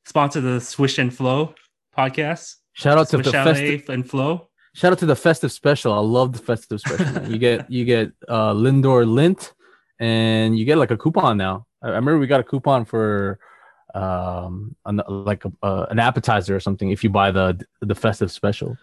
[0.05, 1.53] Sponsor the Swish and Flow
[1.97, 2.55] podcast.
[2.73, 3.89] Shout out to Swiss the Chalet festive.
[3.89, 4.46] and Flow.
[4.77, 5.91] Shout out to the festive special.
[5.91, 7.27] I love the festive special.
[7.31, 9.53] you get you get uh Lindor Lindt,
[9.99, 11.65] and you get like a coupon now.
[11.81, 13.39] I I remember we got a coupon for
[13.95, 18.31] um an, like a, uh, an appetizer or something if you buy the the festive
[18.31, 18.77] special.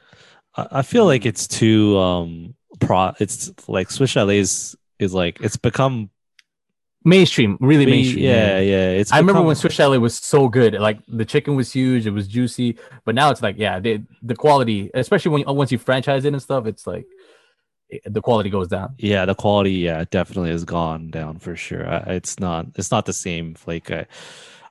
[0.56, 3.12] I I feel like it's too um pro.
[3.20, 6.10] It's like Swiss Chalet is is like it's become
[7.04, 8.24] Mainstream, really mainstream.
[8.24, 8.90] yeah, yeah.
[8.90, 10.72] It's I remember when Swiss Chalet was so good.
[10.74, 14.34] Like the chicken was huge, it was juicy, but now it's like, yeah, they, the
[14.34, 17.04] quality, especially when once you franchise it and stuff, it's like
[17.92, 18.94] eh, the quality goes down.
[18.98, 23.12] yeah the quality yeah definitely has gone down for sure it's not it's not the
[23.12, 24.06] same like i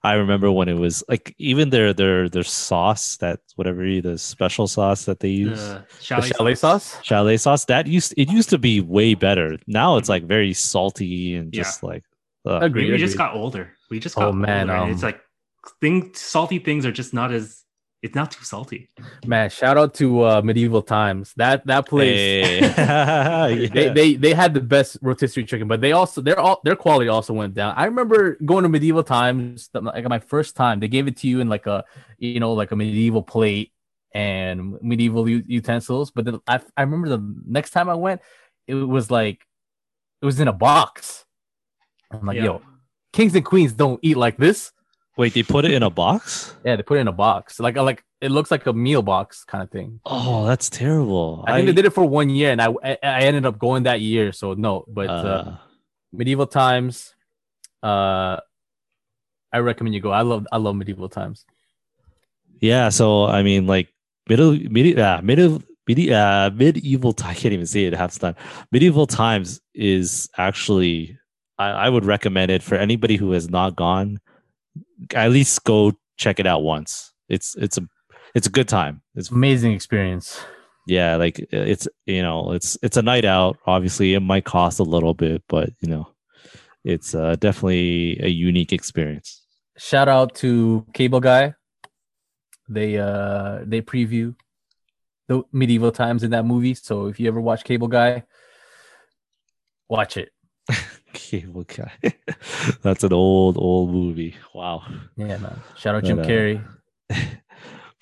[0.04, 4.66] i remember when it was like even their their their sauce that whatever the special
[4.68, 6.98] sauce that they use The The Chalet, chalet sauce.
[7.04, 11.36] chalet sauce that used it used to be way better now it's like very salty
[11.36, 11.62] and Yeah.
[11.64, 12.04] just like
[12.46, 12.86] uh, Agreed.
[12.88, 13.72] We, we just got older.
[13.90, 14.82] We just got Oh, got man, older.
[14.84, 15.22] and it's um, like
[15.82, 17.64] thing salty things are just not as
[18.02, 18.90] it's not too salty.
[19.26, 21.34] Man, shout out to uh, medieval times.
[21.38, 22.76] That that place.
[22.76, 23.70] Hey.
[23.74, 23.94] They, Yeah.
[23.94, 27.32] they they had the best rotisserie chicken, but they also their all their quality also
[27.34, 27.76] went down.
[27.78, 31.40] I remember going to medieval times, like my first time, they gave it to you
[31.40, 31.86] in like a
[32.18, 33.72] you know like a medieval plate
[34.14, 36.12] and medieval u- utensils.
[36.12, 38.20] But then I I remember the next time I went,
[38.68, 39.46] it was like
[40.22, 41.24] it was in a box.
[42.14, 42.44] I'm like, Yeah.
[42.46, 42.62] yo,
[43.12, 44.72] kings and queens don't eat like this.
[45.18, 47.76] wait they put it in a box Yeah, they put it in a box, like
[47.78, 50.00] like it looks like a meal box kind of thing.
[50.06, 53.20] oh that's terrible I think they did it for one year, and I I I
[53.30, 54.32] ended up going that year.
[54.32, 55.58] So no, but uh, uh,
[56.12, 57.14] medieval times,
[57.84, 58.38] uh,
[59.52, 60.12] I recommend you go.
[60.12, 61.46] I love I love medieval times.
[62.62, 63.90] Yeah, so I mean, like
[64.30, 67.14] middle, medi- uh, middle, medi- uh, medieval.
[67.24, 68.36] I can't even say it half the time.
[68.72, 71.18] Medieval times is actually,
[71.58, 74.20] I, I would recommend it for anybody who has not gone.
[75.14, 77.14] At least go check it out once.
[77.30, 77.88] It's it's a
[78.36, 79.02] it's a good time.
[79.16, 80.44] It's Amazing experience.
[80.88, 83.58] yeah, like it's you know it's it's a night out.
[83.66, 86.08] Obviously, it might cost a little bit, but you know,
[86.84, 89.42] it's uh, definitely a unique experience.
[89.78, 91.54] Shout out to Cable Guy.
[92.70, 94.36] They uh they preview
[95.28, 96.74] the medieval times in that movie.
[96.74, 98.24] So if you ever watch Cable Guy,
[99.88, 100.33] watch it.
[101.14, 101.92] Cable guy.
[102.82, 104.36] That's an old old movie.
[104.54, 104.84] Wow.
[105.16, 105.62] Yeah, man.
[105.78, 106.64] Shout out Jim But, uh, Carrey.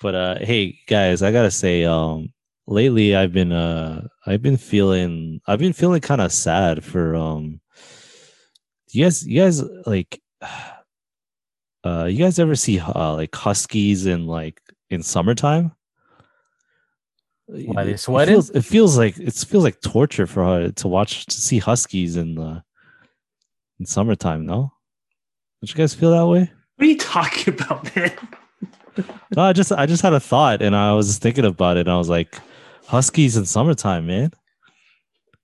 [0.00, 2.32] but uh hey guys i gotta say um
[2.66, 7.60] lately i've been uh i've been feeling i've been feeling kind of sad for um
[8.90, 10.20] you guys you guys like
[11.84, 15.72] uh you guys ever see uh like huskies in like in summertime
[17.46, 18.34] Why, they It- it sweating?
[18.34, 22.16] feels, it feels like it feels like torture for her to watch to see huskies
[22.16, 22.62] in the
[23.82, 24.72] in summertime no
[25.60, 28.12] don't you guys feel that way What are you talking about, man?
[29.36, 31.80] no, I just I just had a thought and I was just thinking about it
[31.86, 32.38] and I was like,
[32.86, 34.30] Huskies in summertime, man.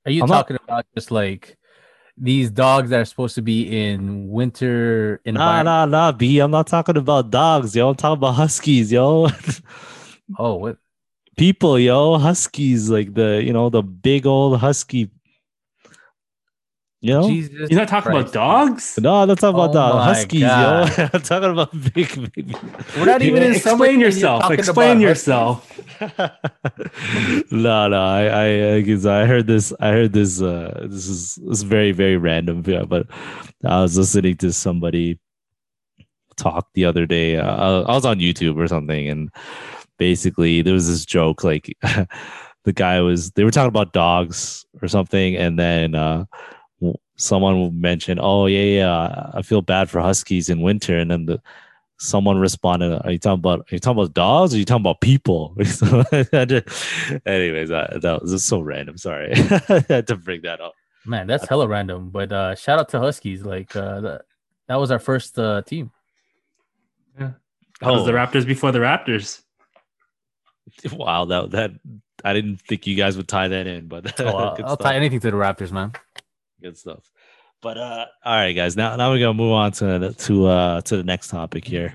[0.07, 1.57] Are you I'm not- talking about just like
[2.17, 3.59] these dogs that are supposed to be
[3.91, 5.65] in winter Nah, environment?
[5.67, 6.39] nah, nah, B.
[6.41, 7.89] I'm not talking about dogs, yo.
[7.91, 9.29] I'm talking about huskies, yo.
[10.39, 10.77] Oh, what?
[11.39, 15.11] People, yo, huskies, like the you know the big old husky.
[17.01, 17.71] You know, Jesus.
[17.71, 18.31] You're not talking Christ.
[18.31, 18.99] about dogs?
[19.01, 20.99] no, I'm not talking about Oh the my huskies, God.
[20.99, 21.09] yo.
[21.15, 22.57] I'm talking about big, big.
[22.97, 24.51] We're not even in Explain yourself.
[24.51, 25.65] Explain yourself.
[27.53, 29.73] no, no, I, I, I, 'cause I heard this.
[29.81, 30.43] I heard this.
[30.43, 32.63] Uh, this is this is very, very random.
[32.67, 33.07] Yeah, but
[33.65, 35.19] I was listening to somebody
[36.37, 37.37] talk the other day.
[37.37, 39.31] Uh, I was on YouTube or something, and
[39.99, 41.45] basically there was this joke.
[41.45, 41.77] Like
[42.65, 46.27] the guy was, they were talking about dogs or something, and then uh, w-
[47.19, 51.27] someone will mention, "Oh yeah, yeah, I feel bad for huskies in winter," and then
[51.27, 51.43] the
[51.99, 54.55] someone responded, "Are you talking about are you talking about dogs?
[54.55, 58.97] Or are you talking about people?" So, anyways, that, that was just so random.
[58.97, 60.75] Sorry, I had to bring that up.
[61.05, 62.11] Man, that's hella random.
[62.11, 63.43] But uh, shout out to Huskies.
[63.45, 64.23] Like uh, that,
[64.69, 65.91] that was our first uh, team.
[67.19, 67.35] That
[67.93, 68.15] was the Oh.
[68.17, 69.43] Raptors before the Raptors.
[70.93, 71.71] Wow, that that
[72.25, 74.79] I didn't think you guys would tie that in, but Oh, I'll, I'll stuff.
[74.81, 75.93] tie anything to the Raptors, man.
[76.63, 77.11] Good stuff.
[77.61, 78.77] But uh, all right, guys.
[78.77, 81.95] Now now we're gonna move on to to uh to the next topic here.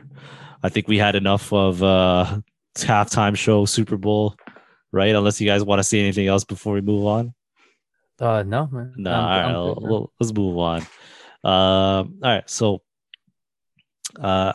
[0.61, 2.39] I think we had enough of uh
[2.75, 4.35] halftime show Super Bowl,
[4.91, 5.15] right?
[5.15, 7.33] Unless you guys want to see anything else before we move on.
[8.19, 8.93] Uh, no, man.
[8.97, 10.81] No, I'm- all right, good, well, let's move on.
[11.45, 12.81] Um, all right, so,
[14.21, 14.53] uh,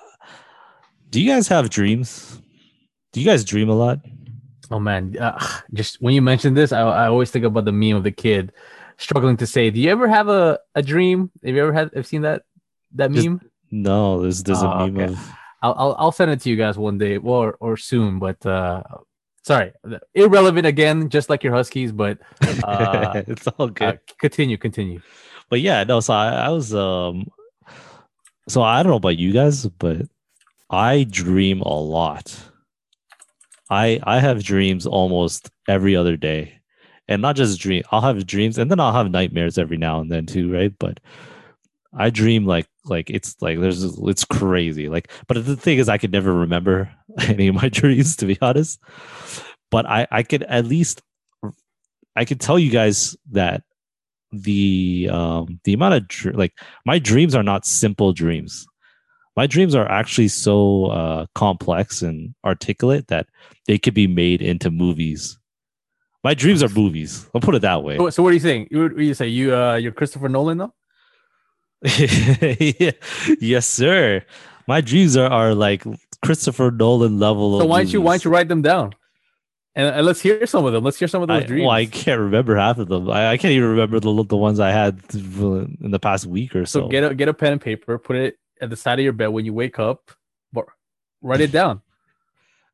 [1.11, 2.41] do you guys have dreams?
[3.13, 3.99] Do you guys dream a lot?
[4.71, 5.39] Oh man, uh,
[5.75, 8.53] just when you mentioned this, I, I always think about the meme of the kid
[8.99, 11.31] struggling to say, "Do you ever have a, a dream?
[11.45, 12.43] Have you ever had have seen that
[12.97, 13.41] that Just- meme?"
[13.71, 15.13] No, there's there's Oh, a meme okay.
[15.13, 15.31] of
[15.63, 18.19] I'll, I'll I'll send it to you guys one day, or or soon.
[18.19, 18.83] But uh,
[19.43, 19.73] sorry,
[20.15, 21.93] irrelevant again, just like your Huskies.
[21.93, 22.19] But
[22.65, 23.83] uh, it's all good.
[23.97, 25.01] uh, continue, continue.
[25.51, 26.01] but yeah, no.
[26.01, 27.27] So I, I was um,
[28.49, 30.03] so I don't know about you guys, but
[30.71, 32.35] I dream a lot.
[33.69, 36.58] I I have dreams almost every other day,
[37.09, 37.83] and not just dream.
[37.91, 40.73] I'll have dreams, and then I'll have nightmares every now and then too, right?
[40.79, 41.01] But
[41.97, 44.89] I dream like like it's like there's it's crazy.
[44.89, 46.91] Like, but the thing is, I could never remember
[47.21, 48.81] any of my dreams to be honest.
[49.71, 51.03] But I I could at least
[52.17, 53.63] I could tell you guys that
[54.33, 56.53] the um the amount of dr- like
[56.85, 58.67] my dreams are not simple dreams
[59.37, 63.27] my dreams are actually so uh complex and articulate that
[63.67, 65.39] they could be made into movies
[66.29, 68.63] my dreams are movies i'll put it that way So, so what are you saying?
[68.71, 70.75] You, you say you uh you're Christopher Nolan though?
[72.83, 72.97] Yeah.
[73.53, 74.03] yes sir
[74.73, 75.83] my dreams are, are like
[76.27, 78.89] christopher nolan level So why don't you why don't you write them down?
[79.79, 80.83] And, and let's hear some of them.
[80.83, 81.63] Let's hear some of those I, dreams.
[81.67, 83.09] well, I can't remember half of them.
[83.09, 86.67] I, I can't even remember the the ones I had in the past week or
[86.67, 86.81] so.
[86.81, 89.13] so get a get a pen and paper, put it at the side of your
[89.13, 90.11] bed when you wake up,
[90.53, 90.65] but
[91.23, 91.81] write it down.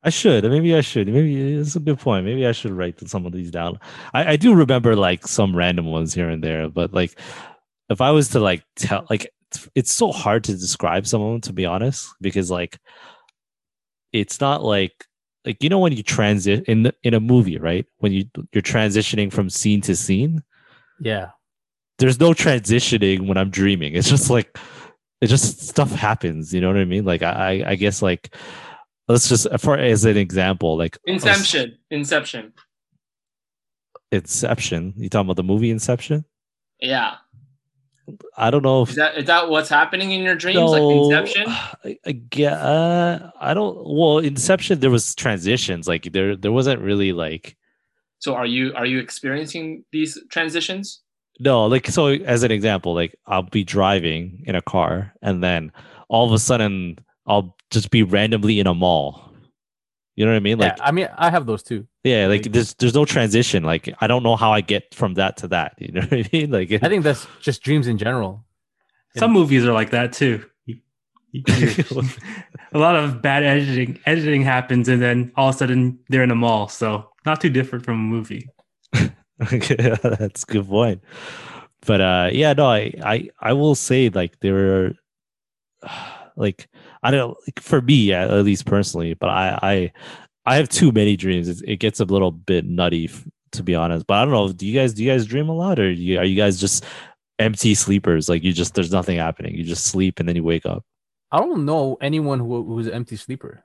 [0.07, 0.45] I should.
[0.45, 1.09] Maybe I should.
[1.09, 2.27] Maybe it's a good point.
[2.27, 3.79] Maybe I should write some of these down.
[4.13, 7.19] I, I do remember like some random ones here and there, but like
[7.89, 9.31] if I was to like tell, like
[9.75, 12.79] it's, so hard to describe some of them to be honest, because like
[14.13, 14.93] it's not like
[15.47, 17.87] like you know when you transit in the, in a movie, right?
[17.99, 20.43] When you you're transitioning from scene to scene,
[21.01, 21.31] Yeah.
[21.99, 23.95] there's no transitioning when I'm dreaming.
[23.95, 24.59] It's just like
[25.21, 26.53] it just stuff happens.
[26.53, 27.05] You know what I mean?
[27.07, 28.35] Like I I, I guess like
[29.09, 31.79] let's just for as an example, like s- Inception.
[31.91, 32.53] Inception.
[34.13, 34.95] Inception.
[34.97, 36.25] You talking about the movie Inception?
[36.81, 37.15] Yeah.
[38.37, 40.71] I don't know if Is that is that what's happening in your dreams?
[40.71, 41.45] Like Inception?
[41.49, 42.45] I, I.
[42.45, 43.77] Uh, I don't.
[43.83, 44.81] Well, Inception.
[44.81, 45.89] There was transitions.
[45.89, 47.57] Like there, there wasn't really like
[48.19, 51.01] So are you are you experiencing these transitions?
[51.41, 51.65] no.
[51.67, 55.73] Like so, as an example, like I'll be driving in a car, and then
[56.09, 59.31] all of a sudden I'll just be randomly in a mall.
[60.17, 60.59] You know what I mean?
[60.59, 60.85] Like yeah.
[60.85, 61.87] I mean, I have those too.
[62.05, 63.65] yeah, like like- there's there's no transition.
[63.65, 65.75] Like I don't know how I get from that to that.
[65.81, 66.51] You know what I mean?
[66.51, 68.45] Like I think that's just dreams in general.
[69.17, 70.45] Some movies are like that too.
[70.67, 70.79] You-
[71.33, 72.03] you-
[72.73, 76.31] a lot of bad editing editing happens and then all of a sudden they're in
[76.31, 76.69] a mall.
[76.69, 78.49] So not too different from a movie.
[79.53, 81.03] Okay, that's a good point.
[81.85, 84.93] But uh yeah, no, I I I will say like there are
[86.37, 86.69] like
[87.05, 89.93] I don't for me at at least personally, but I I
[90.47, 91.49] I have too many dreams.
[91.49, 94.07] It, it gets a little bit nutty f- to be honest.
[94.07, 94.51] But I don't know.
[94.51, 96.85] Do you guys do you guys dream a lot, or you, are you guys just
[97.39, 98.31] empty sleepers?
[98.31, 99.55] Like you just there's nothing happening.
[99.55, 100.83] You just sleep and then you wake up.
[101.31, 103.65] I don't know anyone who who's an empty sleeper.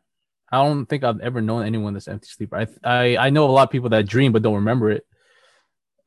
[0.52, 2.58] I don't think I've ever known anyone that's empty sleeper.
[2.58, 5.06] I I I know a lot of people that dream but don't remember it.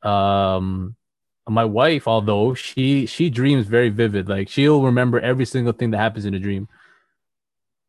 [0.07, 0.97] Um,
[1.49, 5.99] my wife, although she she dreams very vivid, like she'll remember every single thing that
[5.99, 6.69] happens in a dream.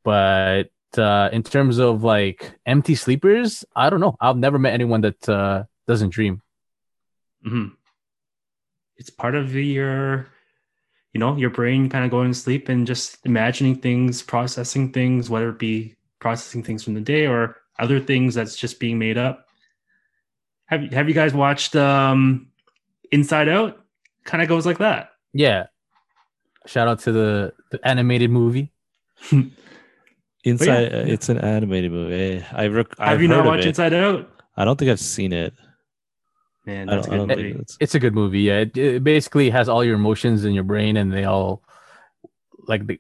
[0.04, 4.16] But uh, in terms of like empty sleepers, I don't know.
[4.20, 6.42] I've never met anyone that uh, doesn't dream.
[7.44, 7.68] hmm
[8.98, 10.28] It's part of your,
[11.14, 15.30] you know, your brain kind of going to sleep and just imagining things, processing things,
[15.30, 19.18] whether it be processing things from the day or other things that's just being made
[19.18, 19.48] up.
[20.68, 22.48] Have you have you guys watched um
[23.12, 23.84] Inside Out?
[24.24, 25.12] Kind of goes like that.
[25.34, 25.68] Yeah.
[26.66, 28.72] Shout out to the, the animated movie.
[30.44, 30.98] Inside, yeah.
[31.00, 32.44] uh, it's an animated movie.
[32.52, 33.70] I rec- Have I've you not watched it.
[33.70, 34.30] Inside Out?
[34.58, 35.54] I don't think I've seen it.
[36.66, 37.36] Man, that's a good movie.
[37.52, 37.78] think it's.
[37.80, 38.42] It's a good movie.
[38.42, 41.62] Yeah, it, it basically has all your emotions in your brain, and they all
[42.68, 43.00] like the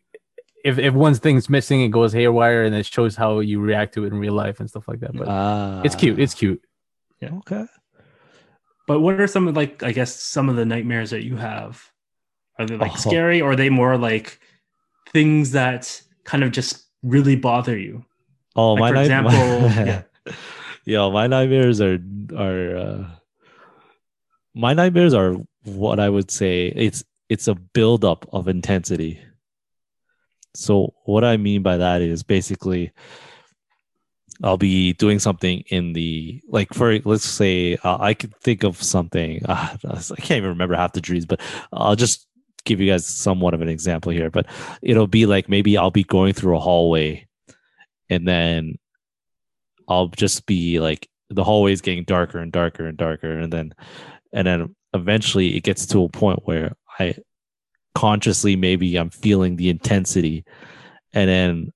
[0.65, 4.03] if if one thing's missing, it goes haywire, and it shows how you react to
[4.05, 5.13] it in real life and stuff like that.
[5.13, 6.19] But Ah, it's cute.
[6.19, 6.61] It's cute.
[7.21, 7.35] Yeah.
[7.39, 7.65] Okay.
[8.87, 11.81] But what are some of like I guess some of the nightmares that you have?
[12.59, 12.95] Are they like Oh.
[12.95, 14.39] scary or are they more like
[15.11, 18.05] things that kind of just really bother you?
[18.55, 20.01] Oh, Like, my for night- example, yeah.
[20.85, 21.97] Yo, my nightmares are
[22.37, 23.05] are uh,
[24.55, 29.19] my nightmares are what I would say it's it's a buildup of intensity.
[30.55, 32.91] So what I mean by that is basically
[34.43, 38.81] I'll be doing something in the like for let's say uh, I could think of
[38.81, 41.39] something uh, I can't even remember half the dreams, but
[41.71, 42.27] I'll just
[42.65, 44.29] give you guys somewhat of an example here.
[44.29, 44.47] But
[44.81, 47.27] it'll be like maybe I'll be going through a hallway,
[48.09, 48.77] and then
[49.87, 53.73] I'll just be like the hallway is getting darker and darker and darker, and then
[54.31, 57.15] and then eventually it gets to a point where I
[57.95, 60.45] consciously maybe I'm feeling the intensity,
[61.13, 61.73] and then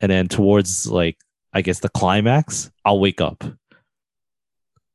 [0.00, 1.18] and then towards like
[1.52, 3.44] I guess the climax, I'll wake up.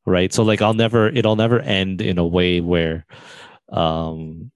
[0.05, 0.33] Right.
[0.33, 3.05] So like I'll never it'll never end in a way where
[3.69, 4.51] um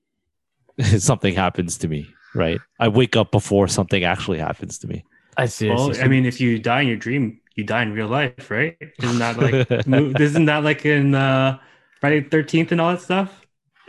[0.97, 2.07] something happens to me.
[2.35, 2.59] Right.
[2.79, 5.03] I wake up before something actually happens to me.
[5.37, 5.69] I see.
[5.69, 6.01] I Well, see.
[6.01, 8.77] I mean, if you die in your dream, you die in real life, right?
[9.01, 9.71] Isn't that like
[10.21, 11.57] isn't that like in uh
[11.99, 13.45] Friday Thirteenth and all that stuff?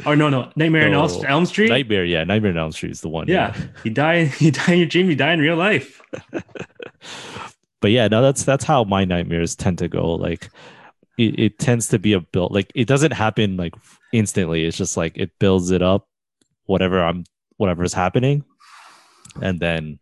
[0.07, 1.29] Or no, no, Nightmare on Elm, No.
[1.29, 1.69] Elm Street.
[1.71, 3.27] Nightmare, yeah, Nightmare on Elm Street is the one.
[3.29, 6.01] yeah, you die, you die in your dream, you die in real life.
[7.81, 10.15] but yeah, no, that's that's how my nightmares tend to go.
[10.15, 10.51] Like
[11.19, 12.53] it, it tends to be a build.
[12.53, 13.75] Like it doesn't happen like
[14.13, 14.65] instantly.
[14.65, 16.08] It's just like it builds it up,
[16.69, 17.25] whatever I'm,
[17.57, 18.45] whatever is happening,
[19.43, 19.99] and then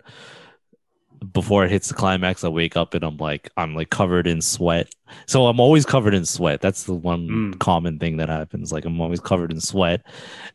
[1.33, 4.43] before it hits the climax, I wake up and I'm like I'm like covered in
[4.43, 4.95] sweat.
[5.27, 6.61] So I'm always covered in sweat.
[6.61, 7.59] That's the one Mm.
[7.59, 8.71] common thing that happens.
[8.73, 10.03] Like I'm always covered in sweat,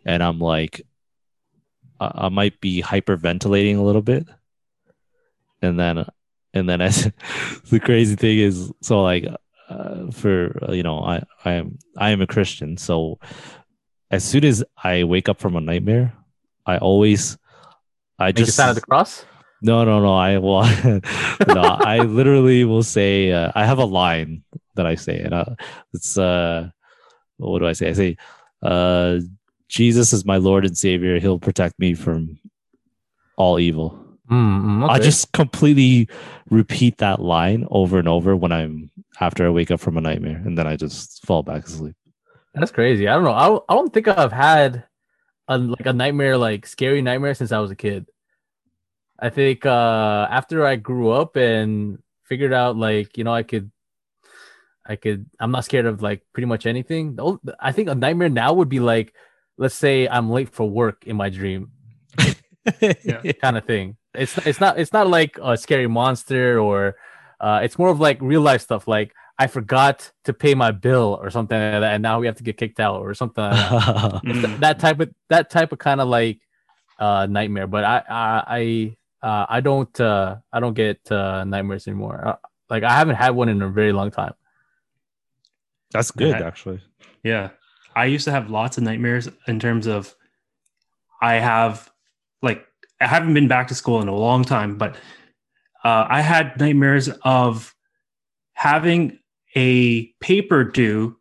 [0.06, 0.82] and I'm like
[2.00, 4.28] I, I might be hyperventilating a little bit,
[5.62, 6.06] and then
[6.54, 7.10] and then as
[7.70, 9.26] the crazy thing is so like
[9.70, 13.20] uh, for uh, you know I I am I am a Christian so
[14.12, 16.14] as soon as I wake up from a nightmare
[16.66, 17.38] I always
[18.20, 19.26] I Make just sign of the cross.
[19.62, 20.64] no no no I will
[21.48, 24.44] no I literally will say uh, I have a line
[24.76, 25.46] that I say and uh,
[25.94, 26.70] it's uh
[27.38, 28.18] what do I say I say
[28.62, 29.20] uh
[29.68, 32.38] Jesus is my Lord and Savior he'll protect me from
[33.38, 33.98] all evil
[34.32, 36.08] Mm, I just completely
[36.50, 38.90] repeat that line over and over when I'm
[39.20, 41.96] after I wake up from a nightmare, and then I just fall back asleep.
[42.54, 43.08] That's crazy.
[43.08, 43.34] I don't know.
[43.34, 44.86] I don't, I don't think I've had
[45.48, 48.08] a like a nightmare, like scary nightmare, since I was a kid.
[49.20, 53.72] I think uh after I grew up and figured out like you know I could,
[54.86, 55.28] I could.
[55.40, 57.18] I'm not scared of like pretty much anything.
[57.60, 59.14] I think a nightmare now would be like,
[59.58, 61.72] let's say I'm late for work in my dream,
[62.82, 63.22] Yeah.
[63.42, 63.96] kind of thing.
[64.14, 66.96] It's it's not it's not like a scary monster or
[67.40, 69.14] uh it's more of like real life stuff like
[69.44, 72.44] I forgot to pay my bill or something like that and now we have to
[72.44, 74.22] get kicked out or something like that.
[74.26, 74.60] Th- Mm.
[74.60, 76.40] that type of that type of kind of like
[77.00, 78.44] uh nightmare but I I
[79.22, 82.18] I uh, I don't uh I don't get uh nightmares anymore.
[82.28, 82.36] Uh,
[82.70, 84.34] like I haven't had one in a very long time.
[85.92, 86.48] That's good, Yeah.
[86.48, 86.80] actually.
[87.24, 87.50] Yeah.
[87.96, 90.16] I used to have lots of nightmares in terms of
[91.22, 91.90] I have
[92.42, 92.66] like
[93.02, 94.96] I haven't been back to school in a long time, but
[95.84, 97.74] uh, I had nightmares of
[98.54, 99.18] having
[99.56, 101.18] a paper due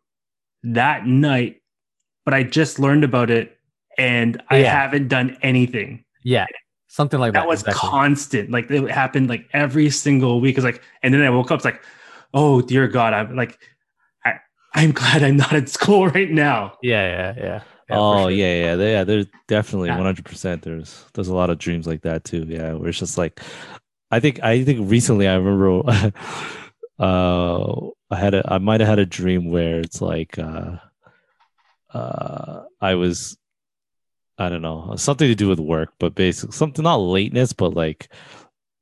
[0.63, 1.61] that night,
[2.25, 3.57] but I just learned about it
[3.97, 4.71] and I Yeah.
[4.81, 6.03] haven't done anything.
[6.23, 6.45] Yeah.
[6.87, 7.41] Something like that.
[7.41, 7.89] That was exactly.
[7.89, 8.51] constant.
[8.51, 10.57] Like it happened like every single week.
[10.57, 11.57] It's like, and then I woke up.
[11.57, 11.81] It's like,
[12.33, 13.57] oh dear God, I'm like,
[14.25, 14.33] I,
[14.73, 16.77] I'm glad I'm not at school right now.
[16.81, 17.43] yeah, yeah, yeah.
[17.89, 18.31] yeah oh sure.
[18.31, 19.03] yeah, yeah, they- yeah.
[19.03, 19.97] There's definitely Yeah.
[19.97, 20.25] 100.
[20.25, 22.45] percent There's there's a lot of dreams like that too.
[22.47, 23.39] Yeah, where it's just like,
[24.11, 25.83] I think I think recently I remember,
[26.99, 30.77] uh, I had a I might have had a dream where it's like, uh,
[31.93, 33.37] uh, I was,
[34.37, 38.11] I don't know, something to do with work, but basically something not lateness, but like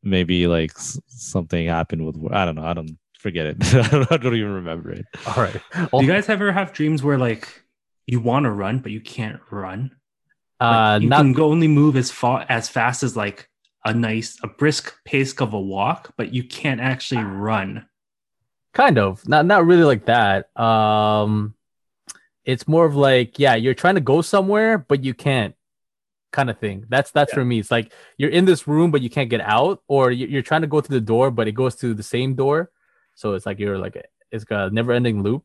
[0.04, 2.34] maybe like s- something happened with work.
[2.34, 2.66] I don't know.
[2.66, 3.58] I don't forget it.
[4.12, 5.06] I don't even remember it.
[5.28, 5.62] All right.
[5.92, 7.64] Do you guys ever have dreams where like
[8.08, 9.92] you want to run but you can't run?
[10.60, 13.50] uh Like, you not can go only move as far as fast as like
[13.86, 17.86] a nice a brisk pace of a walk, but you can't actually run.
[18.74, 19.28] Kind of.
[19.28, 20.56] Not not really like that.
[20.60, 21.56] Um
[22.46, 25.56] it's more of like yeah you're trying to go somewhere but you can't
[26.32, 26.86] kind of thing.
[26.90, 27.60] That's that's for me.
[27.60, 30.62] It's like you're in this room but you can't get out or you- you're trying
[30.62, 32.72] to go through the door but it goes to the same door.
[33.16, 33.98] So it's like you're like
[34.32, 35.44] it's a never ending loop.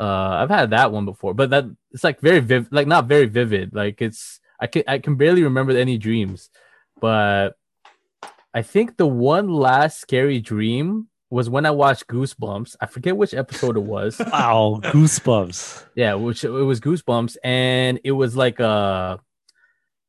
[0.00, 3.26] Uh, I've had that one before, but that it's like very vivid, like not very
[3.26, 3.74] vivid.
[3.74, 6.50] Like it's I can I can barely remember any dreams,
[7.00, 7.56] but
[8.52, 12.76] I think the one last scary dream was when I watched Goosebumps.
[12.80, 14.18] I forget which episode it was.
[14.32, 15.84] Wow, goosebumps.
[15.96, 19.18] yeah, which it was Goosebumps, and it was like a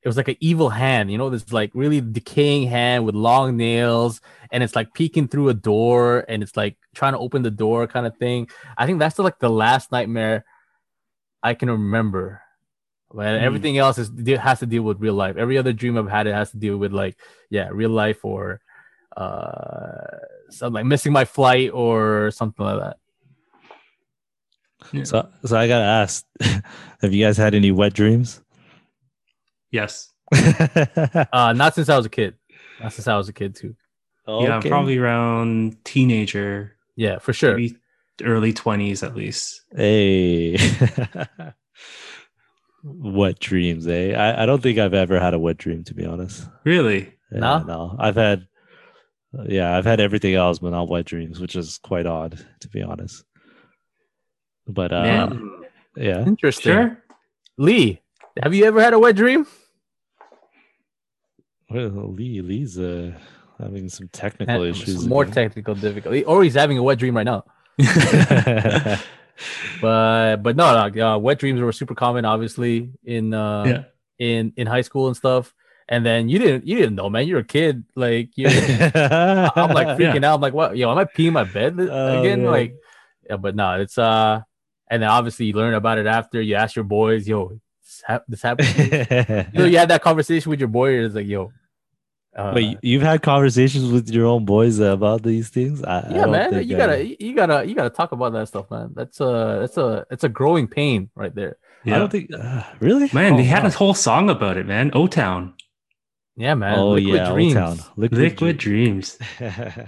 [0.04, 3.58] it was like an evil hand, you know, this like really decaying hand with long
[3.58, 4.22] nails,
[4.52, 7.88] and it's like peeking through a door, and it's like trying to open the door,
[7.88, 8.48] kind of thing.
[8.78, 10.46] I think that's the, like the last nightmare
[11.42, 12.42] I can remember.
[13.12, 13.46] But Hmm.
[13.48, 15.38] everything else is has to deal with real life.
[15.38, 17.18] Every other dream I've had, it has to deal with like
[17.50, 18.62] yeah, real life or
[19.18, 20.18] uh,
[20.50, 22.98] something like missing my flight or something like that.
[25.06, 26.26] So, so I gotta ask,
[27.02, 28.42] have you guys had any wet dreams?
[29.72, 30.12] Yes.
[31.34, 32.36] Uh, not since I was a kid.
[32.82, 33.76] Not since I was a kid too.
[34.28, 37.52] Yeah, probably around teenager, Yeah, for sure.
[37.58, 37.76] maybe
[38.24, 39.62] early 20s at least.
[39.76, 40.58] Hey.
[42.84, 44.14] wet dreams, eh?
[44.14, 46.48] I, I don't think I've ever had a wet dream, to be honest.
[46.64, 47.14] Really?
[47.32, 47.64] Yeah, No?
[47.64, 47.96] no.
[48.00, 48.48] I've had,
[49.48, 52.82] yeah, I've had everything else, but not wet dreams, which is quite odd, to be
[52.82, 53.24] honest.
[54.68, 55.30] But uh,
[55.96, 56.74] yeah, Interesting.
[56.74, 57.04] Sure.
[57.58, 58.02] Lee,
[58.42, 59.48] have you ever had a wet dream?
[61.70, 63.12] well, Lee, Lee's uh,
[63.60, 65.02] having some technical Had issues.
[65.02, 65.34] some more again.
[65.34, 67.44] technical difficulty, or he's having a wet dream right now.
[69.82, 73.84] But but no, no uh, wet dreams were super common, obviously in uh, yeah.
[74.26, 75.54] in in high school and stuff.
[75.88, 77.28] And then you didn't you didn't know, man.
[77.28, 78.48] You're a kid, like you.
[78.48, 80.36] I'm like freaking out.
[80.36, 80.76] I'm like, what?
[80.78, 82.42] Yo, am I peeing my bed Oh, again?
[82.44, 82.52] man.
[82.52, 82.76] Like,
[83.30, 84.42] yeah, but no, it's uh,
[84.90, 86.42] and then obviously you learn about it after.
[86.42, 88.68] You ask your boys, yo, this, hap- this happened.
[88.70, 89.46] to you?
[89.54, 90.96] you know, you had that conversation with your boy.
[90.96, 91.52] and It's like, yo,
[92.36, 95.84] uh, Wait, you've had conversations with your own boys about these things?
[95.84, 98.34] I, I yeah, don't man, think you I- gotta, you gotta, you gotta talk about
[98.34, 98.92] that stuff, man.
[98.96, 101.58] That's a, that's a, it's a growing pain right there.
[101.86, 102.00] I Yeah.
[102.00, 102.32] don't think.
[102.34, 103.10] Uh, really?
[103.14, 103.70] Man, Oh, they had wow.
[103.70, 104.90] a whole song about it, man.
[104.96, 105.54] O Town.
[106.38, 106.80] Yeah, man.
[106.80, 107.54] oh Liquid yeah, Old dreams.
[107.54, 107.80] Town.
[107.96, 109.18] Liquid, Liquid Dreams.
[109.38, 109.80] Dreams.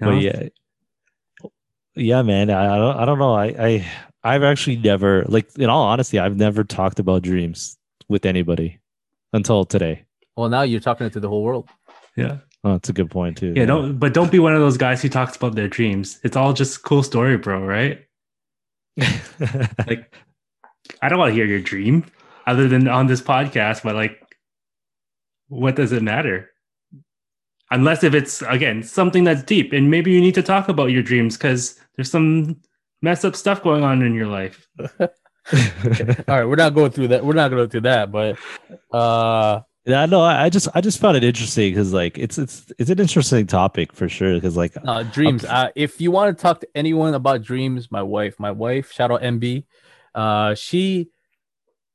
[0.00, 0.48] But yeah,
[1.96, 2.50] yeah, man.
[2.50, 2.96] I, I don't.
[2.98, 3.34] I don't know.
[3.34, 3.90] I, I,
[4.22, 7.76] I've actually never, like, in all honesty, I've never talked about dreams
[8.08, 8.78] with anybody
[9.32, 10.04] until today.
[10.36, 11.68] Well, now you're talking it to the whole world.
[12.16, 12.38] Yeah.
[12.64, 13.52] Oh, that's a good point too.
[13.56, 16.18] Yeah, don't but don't be one of those guys who talks about their dreams.
[16.24, 18.04] It's all just cool story, bro, right?
[19.86, 20.12] Like
[21.02, 22.04] I don't want to hear your dream
[22.46, 24.20] other than on this podcast, but like
[25.48, 26.50] what does it matter?
[27.70, 31.02] Unless if it's again something that's deep and maybe you need to talk about your
[31.02, 32.60] dreams because there's some
[33.02, 34.66] messed up stuff going on in your life.
[35.00, 35.08] All
[36.28, 37.24] right, we're not going through that.
[37.24, 38.38] We're not going to through that, but
[38.90, 42.70] uh, yeah, no, I, I just, I just found it interesting because, like, it's, it's,
[42.78, 44.34] it's an interesting topic for sure.
[44.34, 45.46] Because, like, uh dreams.
[45.46, 49.10] Uh, if you want to talk to anyone about dreams, my wife, my wife, shout
[49.10, 49.64] out MB,
[50.14, 51.08] uh, she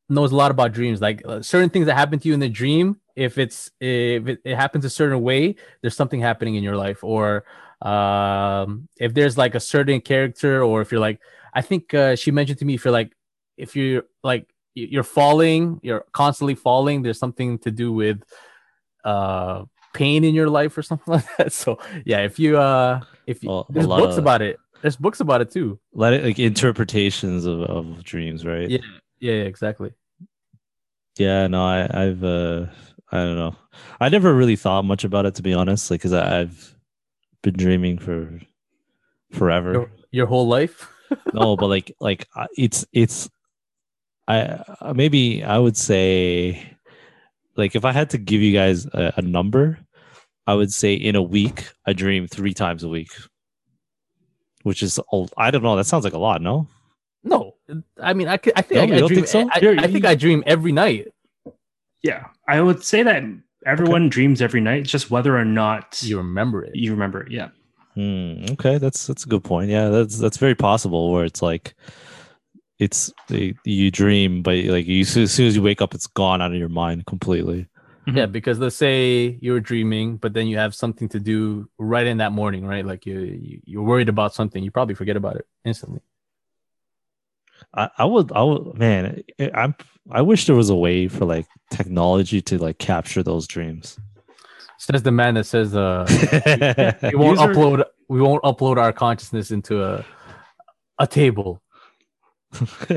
[0.09, 1.01] knows a lot about dreams.
[1.01, 2.99] Like uh, certain things that happen to you in the dream.
[3.15, 7.03] If it's if it, it happens a certain way, there's something happening in your life,
[7.03, 7.43] or
[7.81, 11.19] um, if there's like a certain character, or if you're like,
[11.53, 13.15] I think uh, she mentioned to me, if you're like,
[13.57, 17.03] if you're like you're falling, you're constantly falling.
[17.03, 18.23] There's something to do with
[19.03, 21.53] uh pain in your life or something like that.
[21.53, 25.19] So yeah, if you uh if you, Well, there's books of- about it, there's books
[25.19, 25.79] about it too.
[25.93, 28.69] let it like interpretations of, of dreams, right?
[28.69, 28.79] Yeah.
[29.19, 29.91] Yeah, yeah, exactly.
[31.17, 32.65] Yeah, no, I, I've, uh,
[33.13, 33.55] I don't know.
[33.99, 36.75] I never really thought much about it to be honest, like, because I've
[37.43, 38.41] been dreaming for
[39.31, 39.73] forever.
[39.73, 40.91] Your, your whole life.
[41.33, 43.29] no, but like, like it's, it's,
[44.27, 46.75] I uh, maybe I would say,
[47.55, 49.77] like, if I had to give you guys a, a number,
[50.47, 53.11] I would say in a week I dream three times a week,
[54.63, 55.31] which is, old.
[55.37, 55.75] I don't know.
[55.75, 56.67] That sounds like a lot, no?
[57.23, 57.55] No,
[58.01, 59.09] I mean, I I think No, I, I dream.
[59.09, 59.47] think so?
[59.51, 61.12] I, I think I dream every night.
[62.03, 62.27] Yeah.
[62.47, 63.23] I would say that
[63.65, 66.75] everyone dreams every night, it's just whether or not You remember it.
[66.75, 67.31] you remember it.
[67.31, 67.49] Yeah.
[67.95, 69.69] Hmm, okay, that's that's a good point.
[69.69, 71.11] Yeah, that's that's very possible.
[71.13, 71.75] Where it's like,
[72.79, 76.51] it's you dream, but like you as soon as you wake up, it's gone out
[76.51, 77.67] of your mind completely.
[78.07, 82.17] Yeah, because let's say you're dreaming, but then you have something to do right in
[82.17, 82.85] that morning, right?
[82.85, 86.01] Like you, you you're worried about something, you probably forget about it instantly.
[87.75, 89.75] I, I would, I would, man, I- I'm.
[90.11, 93.97] I wish there was a way for like technology to like capture those dreams.
[94.77, 96.05] Says the man that says, "Uh,
[97.03, 100.05] we won't User- upload, we won't upload our consciousness into a
[100.99, 101.61] a table."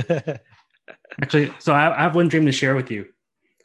[1.22, 3.06] Actually, so I, I have one dream to share with you.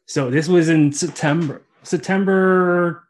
[0.06, 3.08] So this was in September, September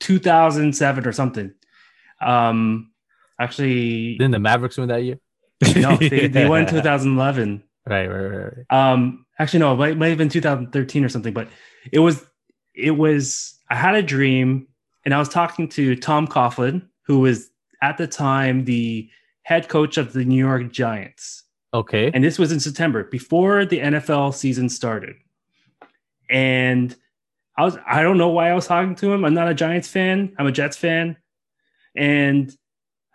[0.00, 1.52] 2007 or something.
[2.20, 2.92] Um,
[3.40, 5.18] actually, Didn't the Mavericks win that year?
[5.76, 7.62] no, they, they won in 2011.
[7.86, 8.92] Right, right, right, right.
[8.92, 11.48] Um, actually, no, it might, might have been 2013 or something, but
[11.92, 12.24] it was,
[12.74, 14.66] it was, I had a dream
[15.04, 17.50] and I was talking to Tom Coughlin, who was
[17.82, 19.08] at the time the
[19.42, 21.44] head coach of the New York Giants.
[21.74, 22.10] Okay.
[22.14, 25.16] And this was in September before the NFL season started.
[26.30, 26.96] And
[27.58, 29.24] I was, I don't know why I was talking to him.
[29.24, 31.16] I'm not a Giants fan, I'm a Jets fan.
[31.96, 32.54] And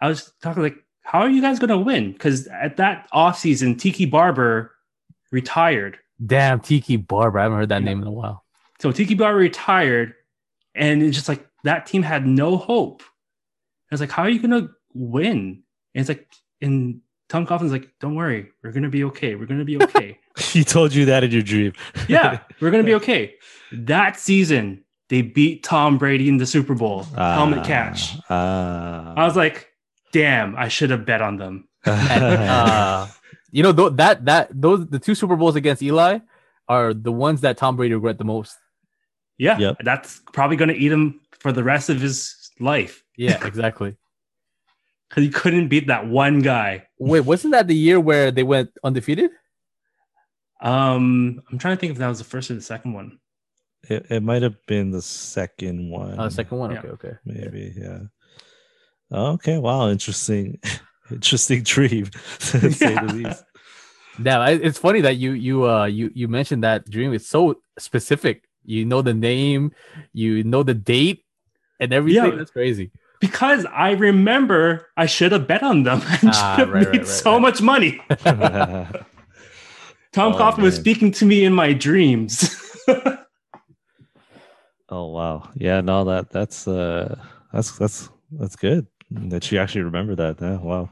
[0.02, 0.78] I was talking like,
[1.12, 2.12] how are you guys going to win?
[2.14, 4.72] Because at that offseason, Tiki Barber
[5.32, 5.98] retired.
[6.26, 7.40] Damn, Tiki Barber.
[7.40, 7.86] I haven't heard that Yeah.
[7.86, 8.44] name in a while.
[8.80, 10.14] So Tiki Barber retired,
[10.76, 13.02] and it's just like that team had no hope.
[13.92, 15.64] I was like, how are you going to win?
[15.96, 16.28] And it's like,
[16.62, 19.34] and Tom Coughlin's like, don't worry, we're going to be okay.
[19.36, 20.20] We're going to be okay.
[20.38, 21.74] he told you that in your dream.
[22.08, 23.34] yeah, we're going to be okay.
[23.72, 28.16] That season, they beat Tom Brady in the Super Bowl, helmet Ah, catch.
[28.30, 29.14] Ah.
[29.18, 29.69] I was like,
[30.12, 31.68] damn, I should have bet on them.
[31.86, 33.08] uh,
[33.52, 36.20] you know th- that that those the two Super Bowls against Eli
[36.68, 38.56] are the ones that Tom Brady regret the most.
[39.38, 39.78] Yeah, Yep.
[39.84, 43.96] that's probably going to eat him for the rest of his life Yeah, exactly.
[45.10, 46.88] because he couldn't beat that one guy.
[47.00, 49.32] Wait, wasn't that the year where they went undefeated?
[50.62, 53.20] Um, I'm trying to think if that was the first or the second one.
[53.84, 56.20] it, it might have been the second one.
[56.20, 56.72] Uh, the second one.
[56.72, 56.80] Yeah.
[56.80, 57.14] Okay, okay.
[57.24, 58.00] maybe yeah
[59.12, 60.60] okay wow interesting
[61.12, 62.06] interesting dream
[62.40, 63.44] to say the least
[64.22, 67.14] Yeah, it's funny that you you uh you you mentioned that dream.
[67.14, 68.44] It's so specific.
[68.66, 69.72] You know the name,
[70.14, 71.24] you know the date,
[71.80, 72.32] and everything.
[72.32, 72.36] Yeah.
[72.38, 72.92] That's crazy.
[73.22, 77.08] Because I remember I should have bet on them and Ah, should have right, made
[77.08, 77.42] right, so right.
[77.42, 78.00] much money.
[80.12, 82.44] Tom Oh, Coughlin was speaking to me in my dreams.
[84.90, 87.16] oh wow yeah no that that's uh
[87.54, 90.90] that's that's that's good that you actually remember that yeah, wow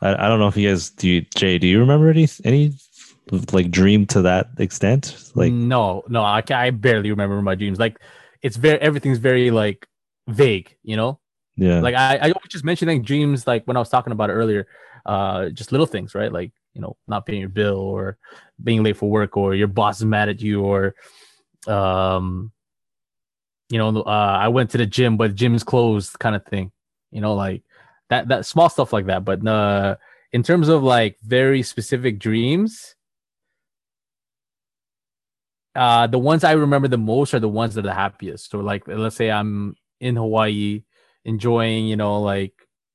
[0.00, 2.74] I, I don't know if you guys do you jay do you remember any any
[3.52, 7.78] like dream to that extent like no, no, I I barely remember my dreams.
[7.78, 8.00] Like
[8.42, 9.86] it's very everything's very like
[10.28, 10.76] vague.
[10.82, 11.20] You know,
[11.56, 14.34] yeah like I I was just mentioning dreams like when I was talking about it
[14.34, 14.66] earlier.
[15.06, 16.32] Uh, just little things, right?
[16.32, 18.18] Like you know, not paying your bill or
[18.62, 20.94] being late for work or your boss is mad at you or
[21.66, 22.52] um
[23.68, 26.44] you know uh i went to the gym but the gym is closed kind of
[26.46, 26.72] thing
[27.10, 27.62] you know like
[28.10, 29.96] that that small stuff like that but uh
[30.32, 32.94] in terms of like very specific dreams
[35.74, 38.58] uh the ones i remember the most are the ones that are the happiest so
[38.58, 40.82] like let's say i'm in hawaii
[41.24, 42.52] enjoying you know like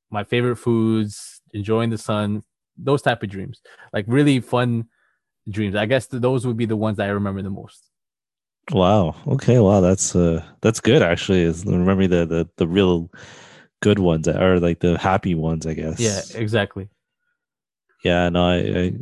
[0.09, 2.43] my favorite foods enjoying the sun
[2.78, 3.61] those type of dreams
[3.93, 4.86] like really fun
[5.49, 7.89] dreams i guess those would be the ones that i remember the most
[8.72, 9.16] Wow.
[9.28, 9.59] Okay.
[9.59, 9.82] Wow.
[9.82, 11.41] That's uh that's good actually.
[11.41, 13.11] Is remembering the the the real
[13.84, 15.99] good ones or like the happy ones, I guess.
[15.99, 16.88] yeah exactly
[18.03, 18.29] Yeah.
[18.29, 18.47] No.
[18.47, 18.93] I, I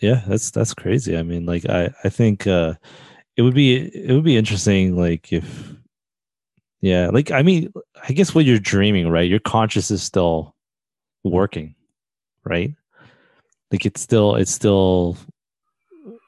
[0.00, 0.22] yeah.
[0.26, 1.16] That's that's crazy.
[1.16, 2.74] I mean, like I I think uh
[3.36, 5.74] it would be it would be interesting like if
[6.80, 7.72] yeah like I mean
[8.08, 10.54] I guess what you're dreaming right your conscious is still
[11.22, 11.74] working
[12.44, 12.74] right
[13.70, 15.16] like it's still it's still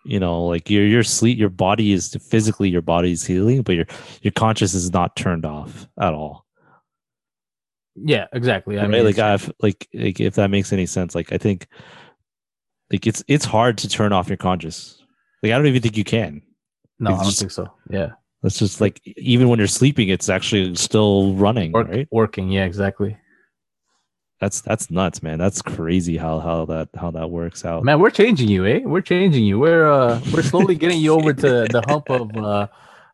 [0.04, 3.74] you know like your your sleep your body is physically your body is healing but
[3.74, 3.86] your
[4.20, 6.41] your conscious is not turned off at all
[7.96, 8.78] yeah exactly.
[8.78, 11.38] I right mean like it's- i've like, like if that makes any sense like i
[11.38, 11.66] think
[12.90, 15.02] like it's it's hard to turn off your conscious.
[15.42, 16.42] Like i don't even think you can.
[16.98, 17.72] No i don't just- think so.
[17.90, 18.10] Yeah.
[18.44, 22.08] It's just like even when you're sleeping it's actually still running Work, right?
[22.10, 22.50] working.
[22.50, 23.16] Yeah exactly.
[24.40, 25.38] That's that's nuts man.
[25.38, 27.84] That's crazy how how that how that works out.
[27.84, 28.80] Man we're changing you eh?
[28.84, 29.60] We're changing you.
[29.60, 32.66] We're uh we're slowly getting you over to the hump of uh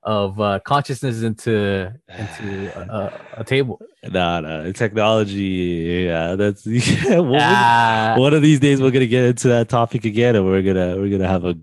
[0.04, 3.80] of uh consciousness into into a, a table
[4.10, 9.24] nah, nah technology yeah that's yeah, what Ah, one of these days we're gonna get
[9.24, 11.56] into that topic again and we're gonna we're gonna have a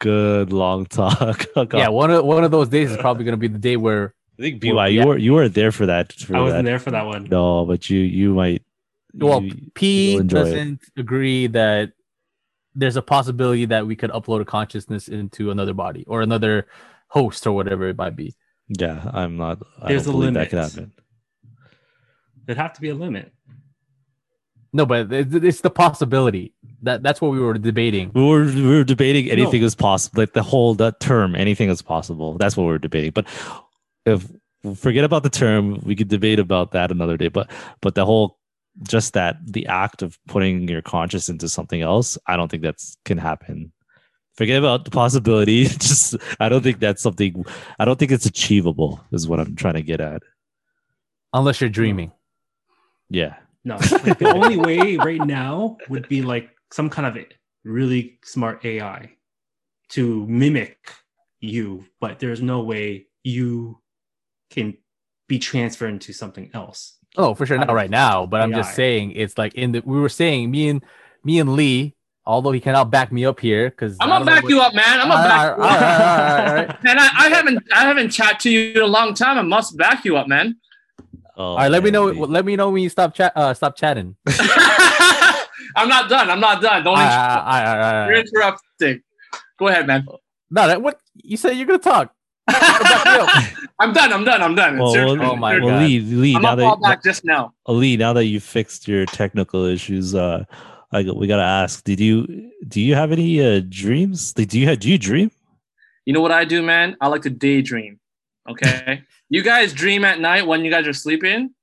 [0.00, 3.48] good long talk yeah one of one of those days is probably going to be
[3.48, 5.04] the day where i think Well, by you yeah.
[5.06, 6.70] were you weren't there for that for I wasn't that.
[6.70, 7.24] there for that one.
[7.24, 8.62] no but you you might
[9.14, 10.44] well you- p you'll enjoy it.
[10.44, 11.92] doesn't agree that
[12.76, 16.66] there's a possibility that we could upload a consciousness into another body or another
[17.10, 18.34] host or whatever it might be.
[18.68, 20.72] Yeah i'm not I There's a believe that could limit.
[20.72, 20.92] happen.
[22.46, 23.32] There'd have to be a limit.
[24.72, 26.54] no but it's the possibility.
[26.82, 28.10] That that's what we were debating.
[28.14, 29.66] We were we were debating anything No.
[29.66, 32.38] is possible like the whole that term anything is possible.
[32.38, 33.10] That's what we are debating.
[33.10, 33.26] But
[34.06, 34.26] if
[34.76, 37.28] forget about the term we could debate about that another day.
[37.28, 37.50] But
[37.82, 38.38] but the whole
[38.88, 42.96] just that the act of putting your conscious into something else i don't think that's
[43.04, 43.72] can happen
[44.40, 45.64] forget about the possibility.
[45.88, 47.44] Just i don't think that's something
[47.78, 50.22] i don't think it's achievable is what i'm trying to get at.
[51.34, 52.10] Unless you're dreaming.
[53.10, 53.34] Yeah.
[53.64, 57.22] No, like, the only way right now would be like some kind of
[57.64, 59.10] really smart AI
[59.90, 60.78] to mimic
[61.40, 63.78] you, but there's no way you
[64.48, 64.78] can
[65.28, 66.96] be transferred into something else.
[67.16, 68.24] Oh, for sure, not uh, right now.
[68.24, 70.82] But I'm just saying, it's like in the we were saying me and
[71.22, 71.94] me and Lee,
[72.30, 75.00] although he cannot back me up here because I'm gonna back you up, man.
[75.00, 76.82] I'm gonna back you up.
[76.84, 79.36] Man, I, I haven't I haven't chat to you in a long time.
[79.36, 80.56] I must back you up, man.
[81.36, 82.04] Oh, All right, let me know.
[82.04, 82.26] Lee.
[82.26, 83.32] Let me know when you stop chat.
[83.34, 84.14] Uh, stop chatting.
[85.76, 86.30] I'm not done.
[86.30, 86.84] I'm not done.
[86.84, 87.46] Don't All right, interrupt.
[87.46, 89.02] all right, all right, all You're interrupting.
[89.58, 90.06] Go ahead, man.
[90.50, 91.52] No, that what you said.
[91.56, 92.14] You're gonna talk.
[92.48, 94.12] I'm done.
[94.12, 94.42] I'm done.
[94.42, 94.78] I'm done.
[94.78, 95.22] Well, well.
[95.22, 95.82] Oh my well, God.
[95.82, 97.54] Lee, Lee, I'm now that back just now.
[97.66, 100.44] uh, Lee, now that you fixed your technical issues, uh,
[100.92, 104.34] I got- we gotta ask: Did you do you have any uh, dreams?
[104.36, 105.30] Like, do you have do you dream?
[106.06, 106.96] You know what I do, man?
[107.00, 108.00] I like to daydream.
[108.48, 109.04] Okay.
[109.28, 111.54] you guys dream at night when you guys are sleeping.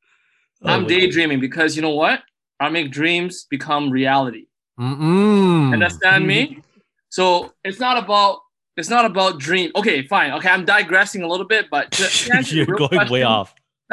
[0.63, 2.21] Oh, I'm daydreaming because you know what?
[2.59, 4.47] I make dreams become reality.
[4.79, 5.73] Mm-mm.
[5.73, 6.61] Understand me?
[7.09, 8.39] So it's not about
[8.77, 9.71] it's not about dream.
[9.75, 10.31] Okay, fine.
[10.33, 11.99] Okay, I'm digressing a little bit, but
[12.51, 13.53] You're going way off.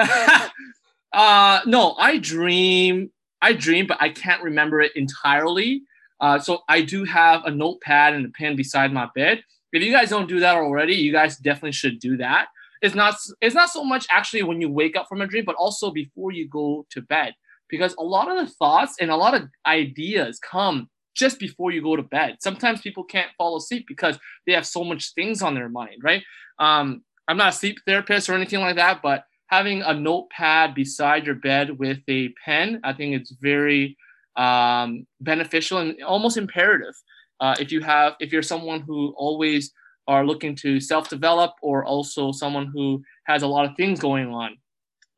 [1.13, 3.11] uh no, I dream.
[3.45, 5.83] I dream, but I can't remember it entirely.
[6.19, 9.45] Uh, so I do have a notepad and a pen beside my bed.
[9.71, 12.47] If you guys don't do that already, you guys definitely should do that.
[12.81, 15.57] It's not it's not so much actually when you wake up from a dream, but
[15.57, 17.35] also before you go to bed.
[17.69, 21.83] Because a lot of the thoughts and a lot of ideas come just before you
[21.83, 22.37] go to bed.
[22.41, 26.23] Sometimes people can't fall asleep because they have so much things on their mind, right?
[26.59, 31.27] Um, I'm not a sleep therapist or anything like that, but having a notepad beside
[31.27, 33.97] your bed with a pen, I think it's very
[34.37, 36.95] um, beneficial and almost imperative.
[37.41, 39.73] Uh, if you have, if you're someone who always
[40.07, 44.57] are looking to self-develop, or also someone who has a lot of things going on.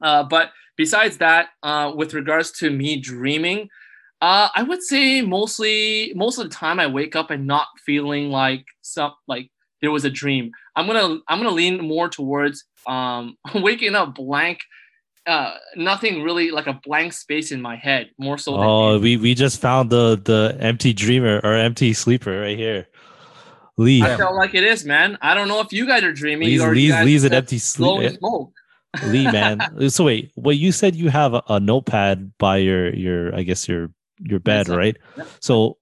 [0.00, 3.68] Uh, but besides that, uh, with regards to me dreaming,
[4.22, 8.30] uh, I would say mostly most of the time I wake up and not feeling
[8.30, 9.50] like some like
[9.80, 10.52] there was a dream.
[10.74, 14.60] I'm gonna I'm gonna lean more towards um, waking up blank,
[15.26, 18.10] uh, nothing really like a blank space in my head.
[18.18, 18.54] More so.
[18.56, 22.86] Oh, than we we just found the the empty dreamer or empty sleeper right here.
[23.78, 25.18] Lee, I felt like it is, man.
[25.20, 27.58] I don't know if you guys are dreaming Lee's, or you Lee's, Lee's an empty
[27.58, 28.52] sleeper smoke.
[29.04, 29.90] Lee, man.
[29.90, 33.68] So wait, well, you said you have a, a notepad by your your I guess
[33.68, 34.96] your your bed, right?
[35.40, 35.76] So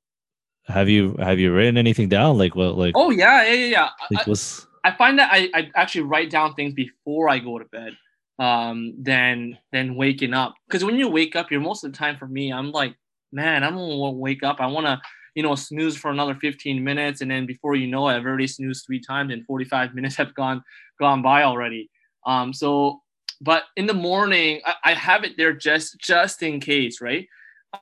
[0.66, 2.38] have you have you written anything down?
[2.38, 2.76] Like what?
[2.76, 3.88] Like Oh yeah, yeah, yeah, yeah.
[4.00, 7.58] I- like what's I find that I, I actually write down things before I go
[7.58, 7.96] to bed
[8.38, 12.16] um than than waking up because when you wake up you're most of the time
[12.16, 12.96] for me i'm like
[13.32, 15.00] man i don't want to wake up i want to
[15.36, 18.48] you know snooze for another 15 minutes and then before you know it i've already
[18.48, 20.62] snoozed three times and 45 minutes have gone
[20.98, 21.88] gone by already
[22.26, 23.00] um so
[23.40, 27.28] but in the morning i, I have it there just just in case right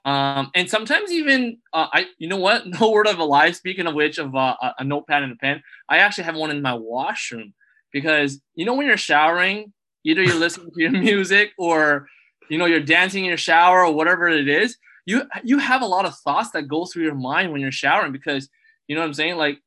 [0.05, 3.87] um and sometimes even uh, i you know what no word of a lie speaking
[3.87, 5.63] of which of uh, a, notepad and a pen
[5.93, 7.53] I actually have one in my washroom
[7.93, 9.75] because you know when you're showering,
[10.05, 12.09] either you're listening to your music or
[12.49, 14.77] you know you're dancing in your shower or whatever it is.
[15.05, 18.13] You you have a lot of thoughts that go through your mind when you're showering
[18.13, 18.49] because
[18.89, 19.37] you know what I'm saying.
[19.37, 19.59] Like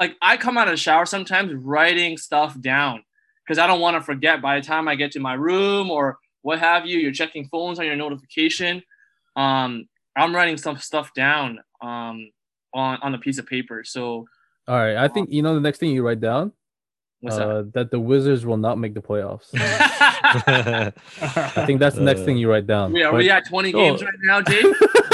[0.00, 3.04] like I come out of the shower sometimes writing stuff down
[3.44, 4.40] because I don't want to forget.
[4.40, 7.78] By the time I get to my room or what have you, you're checking phones
[7.78, 8.82] on your notification.
[9.36, 12.30] Um, I'm writing some stuff down um
[12.72, 13.82] on on a piece of paper.
[13.84, 14.24] So
[14.68, 16.52] All right, I think you know the next thing you write down
[17.20, 19.48] what's uh, that the Wizards will not make the playoffs.
[19.56, 20.92] I
[21.66, 22.92] think that's the next Uh, thing you write down.
[22.92, 23.78] We are But- we at 20 Oh.
[23.78, 24.64] games right now, Jake?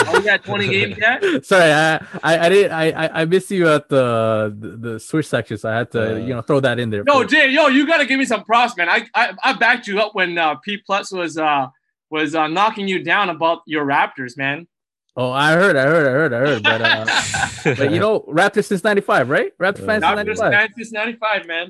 [0.07, 1.45] Are we at 20 games yet?
[1.51, 5.27] Sorry, I, I I didn't I I- I missed you at the the, the switch
[5.27, 7.05] section, so I had to Uh, you know throw that in there.
[7.05, 7.31] No, first.
[7.35, 8.89] Jay, yo, you gotta give me some props, man.
[8.89, 11.67] I I, I backed you up when uh, P Plus was uh
[12.11, 14.67] was uh, knocking you down about your Raptors, man.
[15.17, 16.63] Oh, I heard, I heard, I heard, I heard.
[16.63, 17.07] But uh,
[17.77, 19.53] but you know, Raptors since '95, right?
[19.59, 20.53] Raptors fans since '95.
[20.53, 21.67] fans since 95, man.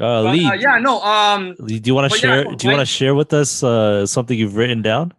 [0.00, 0.46] uh, But, Lee?
[0.46, 2.54] uh, yeah, no, um, Lee, do you want to but yeah, share?
[2.56, 5.12] do you want to share with us uh, something you've written down?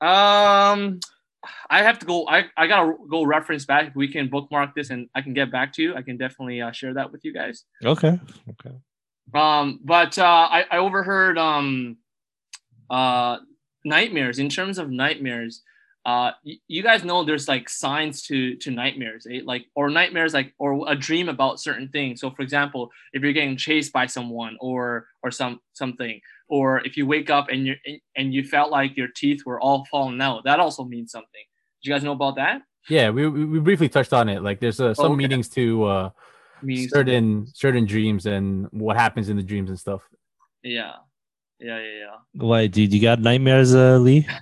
[0.00, 1.00] um,
[1.70, 2.26] I have to go.
[2.28, 3.88] I, I gotta go reference back.
[3.88, 6.60] If we can bookmark this and I can get back to you, I can definitely
[6.62, 7.64] uh, share that with you guys.
[7.84, 8.18] Okay.
[8.50, 8.76] Okay.
[9.34, 11.96] Um, but uh, I, I overheard um,
[12.94, 13.36] uh,
[13.84, 14.38] nightmares.
[14.38, 15.62] In terms of nightmares,
[16.12, 19.40] uh, y- you guys know there's like signs to to nightmares, eh?
[19.52, 22.20] like or nightmares, like or a dream about certain things.
[22.20, 22.82] So, for example,
[23.14, 27.46] if you're getting chased by someone or or some something, or if you wake up
[27.52, 27.74] and you
[28.18, 31.44] and you felt like your teeth were all falling out, that also means something.
[31.82, 32.62] Do you guys know about that?
[32.88, 34.42] Yeah, we, we briefly touched on it.
[34.42, 35.16] Like, there's uh, some Okay.
[35.16, 36.10] meanings to uh,
[36.62, 40.02] Meaning certain certain dreams and what happens in the dreams and stuff.
[40.62, 40.92] yeah,
[41.64, 42.16] yeah, yeah, yeah.
[42.34, 42.66] Why?
[42.68, 44.26] Did you got nightmares, uh, Lee?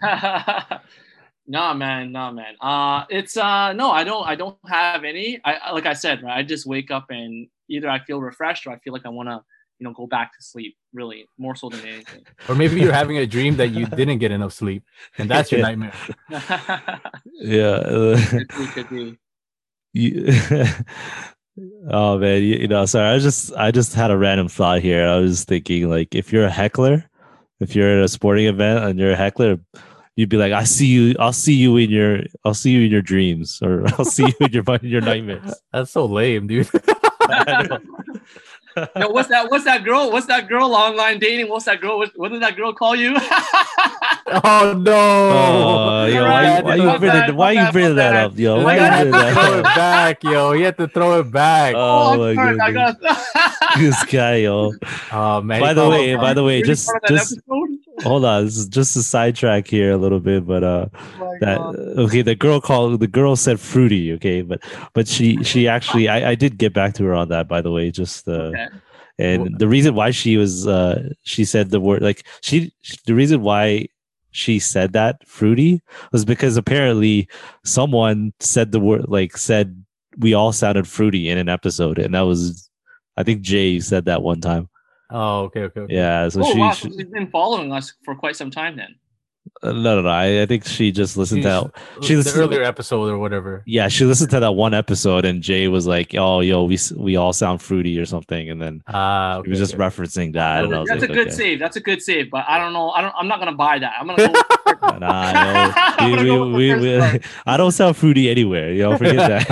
[1.46, 2.54] Nah, man, nah, man.
[2.60, 5.40] Uh, it's uh, no, I don't, I don't have any.
[5.44, 6.38] I I- like I said, right.
[6.38, 9.28] I just wake up and either I feel refreshed or I feel like I want
[9.28, 9.42] to,
[9.78, 10.76] you know, go back to sleep.
[10.94, 12.24] Really, more so than anything.
[12.48, 14.84] Or maybe you're having a dream that you didn't get enough sleep,
[15.18, 15.92] and that's your nightmare.
[17.42, 17.82] Yeah.
[17.90, 19.18] uh, could be, could be.
[19.94, 20.32] you,
[21.90, 23.08] oh man, you, you know, sorry.
[23.14, 25.08] I just I just had a random thought here.
[25.08, 27.04] I was thinking like if you're a heckler,
[27.62, 29.58] if you're at a sporting event and you're a heckler,
[30.16, 32.90] you'd be like, I see you, I'll see you in your I'll see you in
[32.90, 35.54] your dreams or I'll see you in your in your nightmares.
[35.72, 36.68] That's so lame, dude.
[38.76, 38.88] I know.
[38.96, 39.50] No, what's that?
[39.50, 40.10] What's that girl?
[40.10, 41.48] What's that girl online dating?
[41.48, 41.98] What's that girl?
[41.98, 43.14] What, what did that girl call you?
[44.26, 44.92] oh no!
[44.92, 48.12] Oh, yo, why, why you fuck bringing that, why fuck you that, bringing fuck that
[48.12, 48.24] that.
[48.26, 48.62] up, yo?
[48.64, 49.76] Why gotta you bringing throw it that up?
[49.76, 50.52] back, yo.
[50.52, 51.74] You have to throw it back.
[51.74, 54.72] Oh, oh I'm my sorry, I goodness, got- this guy, yo.
[55.12, 55.60] Oh man.
[55.60, 57.78] By the way, by the way, just part of that just episode?
[58.02, 58.44] Hold on.
[58.44, 60.86] This is just a sidetrack here a little bit, but uh,
[61.20, 61.76] Oh that God.
[61.76, 62.22] okay.
[62.22, 64.60] The girl called the girl said fruity, okay, but
[64.94, 67.70] but she she actually I I did get back to her on that by the
[67.70, 68.32] way, just uh.
[68.52, 68.68] Okay.
[69.18, 72.72] And the reason why she was uh she said the word like she
[73.06, 73.88] the reason why
[74.30, 75.82] she said that fruity
[76.12, 77.28] was because apparently
[77.64, 79.84] someone said the word like said
[80.18, 82.70] we all sounded fruity in an episode and that was
[83.18, 84.68] I think Jay said that one time.
[85.12, 85.80] Oh, okay, okay.
[85.80, 85.94] okay.
[85.94, 86.72] Yeah, so oh she, wow.
[86.72, 88.94] she, she's been following us for quite some time then.
[89.62, 92.42] uh, no no no I, I think she just listened to She listened the listened-
[92.44, 93.62] earlier episode or whatever.
[93.66, 97.16] yeah she listened to that one episode and Jay was like oh yo we we
[97.16, 99.82] all sound fruity or something and then Ah, he was just okay.
[99.82, 101.36] referencing that and I was That's like, a good okay.
[101.36, 101.58] save.
[101.58, 102.30] That's a good save.
[102.30, 102.90] But I don't know.
[102.90, 103.14] I don't.
[103.18, 103.92] I'm not gonna buy that.
[103.98, 104.32] I'm gonna.
[104.32, 105.72] Go Nah, no.
[105.98, 108.72] I'm we, go we, we, we, I don't sound fruity anywhere.
[108.72, 109.46] You know, forget that.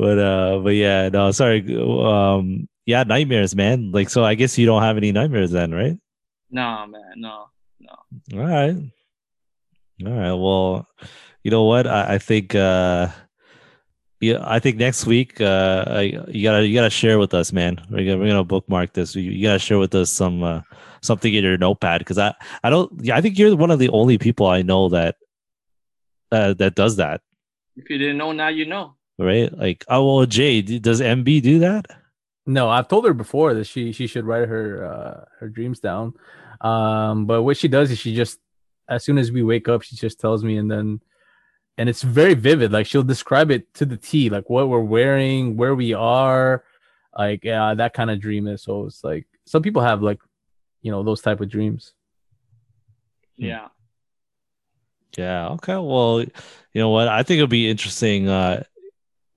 [0.00, 1.60] But uh, but yeah, no, sorry.
[1.76, 3.92] Um, yeah, nightmares, man.
[3.92, 5.98] Like, so I guess you don't have any nightmares then, right?
[6.50, 7.12] no, man.
[7.16, 7.46] No.
[7.80, 7.92] No
[8.40, 8.76] all right,
[10.06, 10.32] all right.
[10.32, 10.86] Well,
[11.44, 11.86] you know what?
[11.86, 12.54] I, I think.
[12.54, 13.08] uh
[14.20, 17.80] yeah, I think next week, uh, I, you gotta you gotta share with us, man.
[17.88, 19.16] We're gonna, we're gonna bookmark this.
[19.16, 20.60] You, you gotta share with us some uh,
[21.00, 22.92] something in your notepad because I I don't.
[23.00, 25.16] Yeah, I think you're one of the only people I know that
[26.32, 27.22] uh, that does that,
[27.76, 28.96] If you didn't know, now you know.
[29.20, 29.56] Right?
[29.56, 31.86] Like, oh well, Jay, does MB do that?
[32.46, 36.14] No, I've told her before that she she should write her uh her dreams down.
[36.60, 38.40] Um, but what she does is she just
[38.88, 41.00] as soon as we wake up, she just tells me, and then
[41.78, 42.72] and it's very vivid.
[42.72, 46.64] Like she'll describe it to the T, like what we're wearing, where we are,
[47.16, 48.62] like yeah, that kind of dream is.
[48.62, 50.20] So it's like some people have like
[50.82, 51.94] you know those type of dreams.
[53.36, 53.68] Yeah.
[55.16, 55.48] Yeah.
[55.50, 55.76] Okay.
[55.76, 56.30] Well, you
[56.74, 57.08] know what?
[57.08, 58.28] I think it'll be interesting.
[58.28, 58.62] Uh,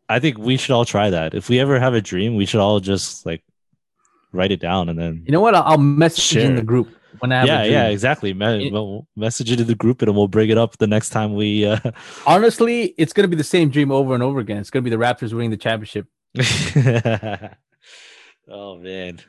[0.09, 1.33] I think we should all try that.
[1.33, 3.43] If we ever have a dream, we should all just like
[4.31, 5.55] write it down and then You know what?
[5.55, 6.89] I'll, I'll message in the group
[7.19, 7.73] when I have yeah, a dream.
[7.73, 8.33] yeah, exactly.
[8.33, 11.09] Me- It- we'll message it to the group and we'll bring it up the next
[11.09, 11.65] time we.
[11.65, 11.79] Uh...
[12.27, 14.57] Honestly, it's gonna be the same dream over and over again.
[14.57, 16.07] It's gonna be the Raptors winning the championship.
[18.49, 19.19] oh man,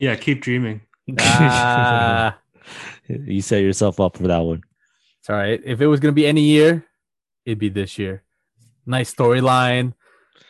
[0.00, 0.82] Yeah, keep dreaming.
[1.18, 2.38] Ah,
[3.08, 4.62] you set yourself up for that one.
[5.20, 5.60] it's all right.
[5.64, 6.84] If it was gonna be any year,
[7.44, 8.22] it'd be this year.
[8.86, 9.94] Nice storyline,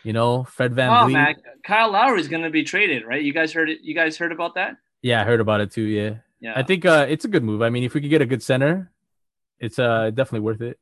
[0.04, 0.44] you know.
[0.44, 1.12] Fred Van Oh Vleet.
[1.12, 3.22] man, Kyle Lowry is gonna be traded, right?
[3.22, 3.80] You guys heard it.
[3.82, 4.76] You guys heard about that?
[5.02, 5.82] Yeah, I heard about it too.
[5.82, 6.52] Yeah, Yeah.
[6.56, 7.60] I think uh, it's a good move.
[7.62, 8.90] I mean, if we could get a good center,
[9.58, 10.78] it's uh definitely worth it.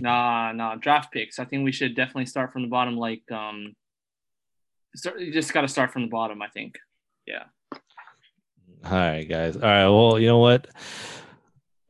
[0.00, 0.74] Nah, nah.
[0.76, 1.38] Draft picks.
[1.38, 2.96] I think we should definitely start from the bottom.
[2.96, 3.74] Like, um,
[4.96, 6.42] start, you just got to start from the bottom.
[6.42, 6.74] I think.
[7.26, 7.44] Yeah.
[8.84, 9.54] All right, guys.
[9.56, 9.88] All right.
[9.88, 10.66] Well, you know what?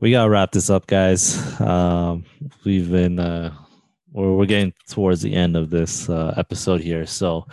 [0.01, 1.59] We gotta wrap this up, guys.
[1.61, 2.25] Um,
[2.65, 3.55] we've been uh,
[4.17, 7.47] we're we're getting towards the end of this uh, episode here, so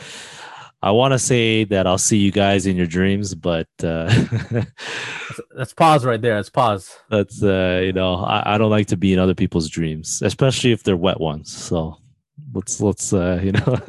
[0.81, 4.11] I want to say that I'll see you guys in your dreams, but uh,
[4.51, 6.35] Let's, let's pause right there.
[6.35, 6.97] Let's pause.
[7.09, 10.71] that's uh, you know I, I don't like to be in other people's dreams, especially
[10.71, 11.51] if they're wet ones.
[11.55, 11.97] So
[12.53, 13.79] let's let's uh, you know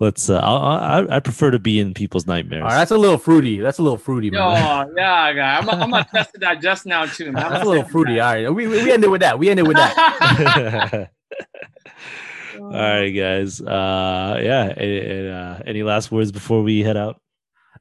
[0.00, 2.62] let's uh, I, I I prefer to be in people's nightmares.
[2.62, 3.58] All right, that's a little fruity.
[3.58, 4.92] That's a little fruity, Yo, man.
[4.96, 5.58] yeah, guy.
[5.58, 7.50] I'm, I'm gonna test that just now too, man.
[7.50, 8.16] That's a little fruity.
[8.16, 8.20] that.
[8.20, 9.38] All right, we, we we ended with that.
[9.38, 11.10] We ended with that.
[12.58, 13.60] All right, guys.
[13.60, 14.74] Uh, yeah.
[14.76, 17.20] Any, uh, any last words before we head out?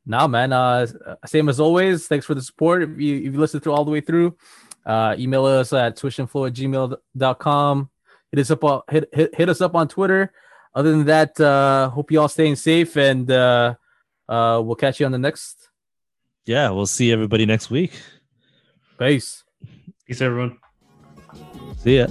[0.06, 0.54] Nah, man.
[0.54, 0.88] Uh,
[1.26, 2.08] same as always.
[2.08, 2.84] Thanks for the support.
[2.84, 4.38] If you if you listened through all the way through,
[4.86, 7.90] uh, email us at swishandflow at gmail.com.
[8.32, 10.32] Hit us up on hit, hit, hit us up on Twitter.
[10.74, 13.76] Other than that, uh, hope you all staying safe and uh,
[14.30, 15.70] uh, we'll catch you on the next.
[16.46, 17.92] Yeah, we'll see everybody next week.
[18.98, 19.44] Peace.
[20.06, 20.58] Peace, everyone.
[21.78, 22.08] See ya.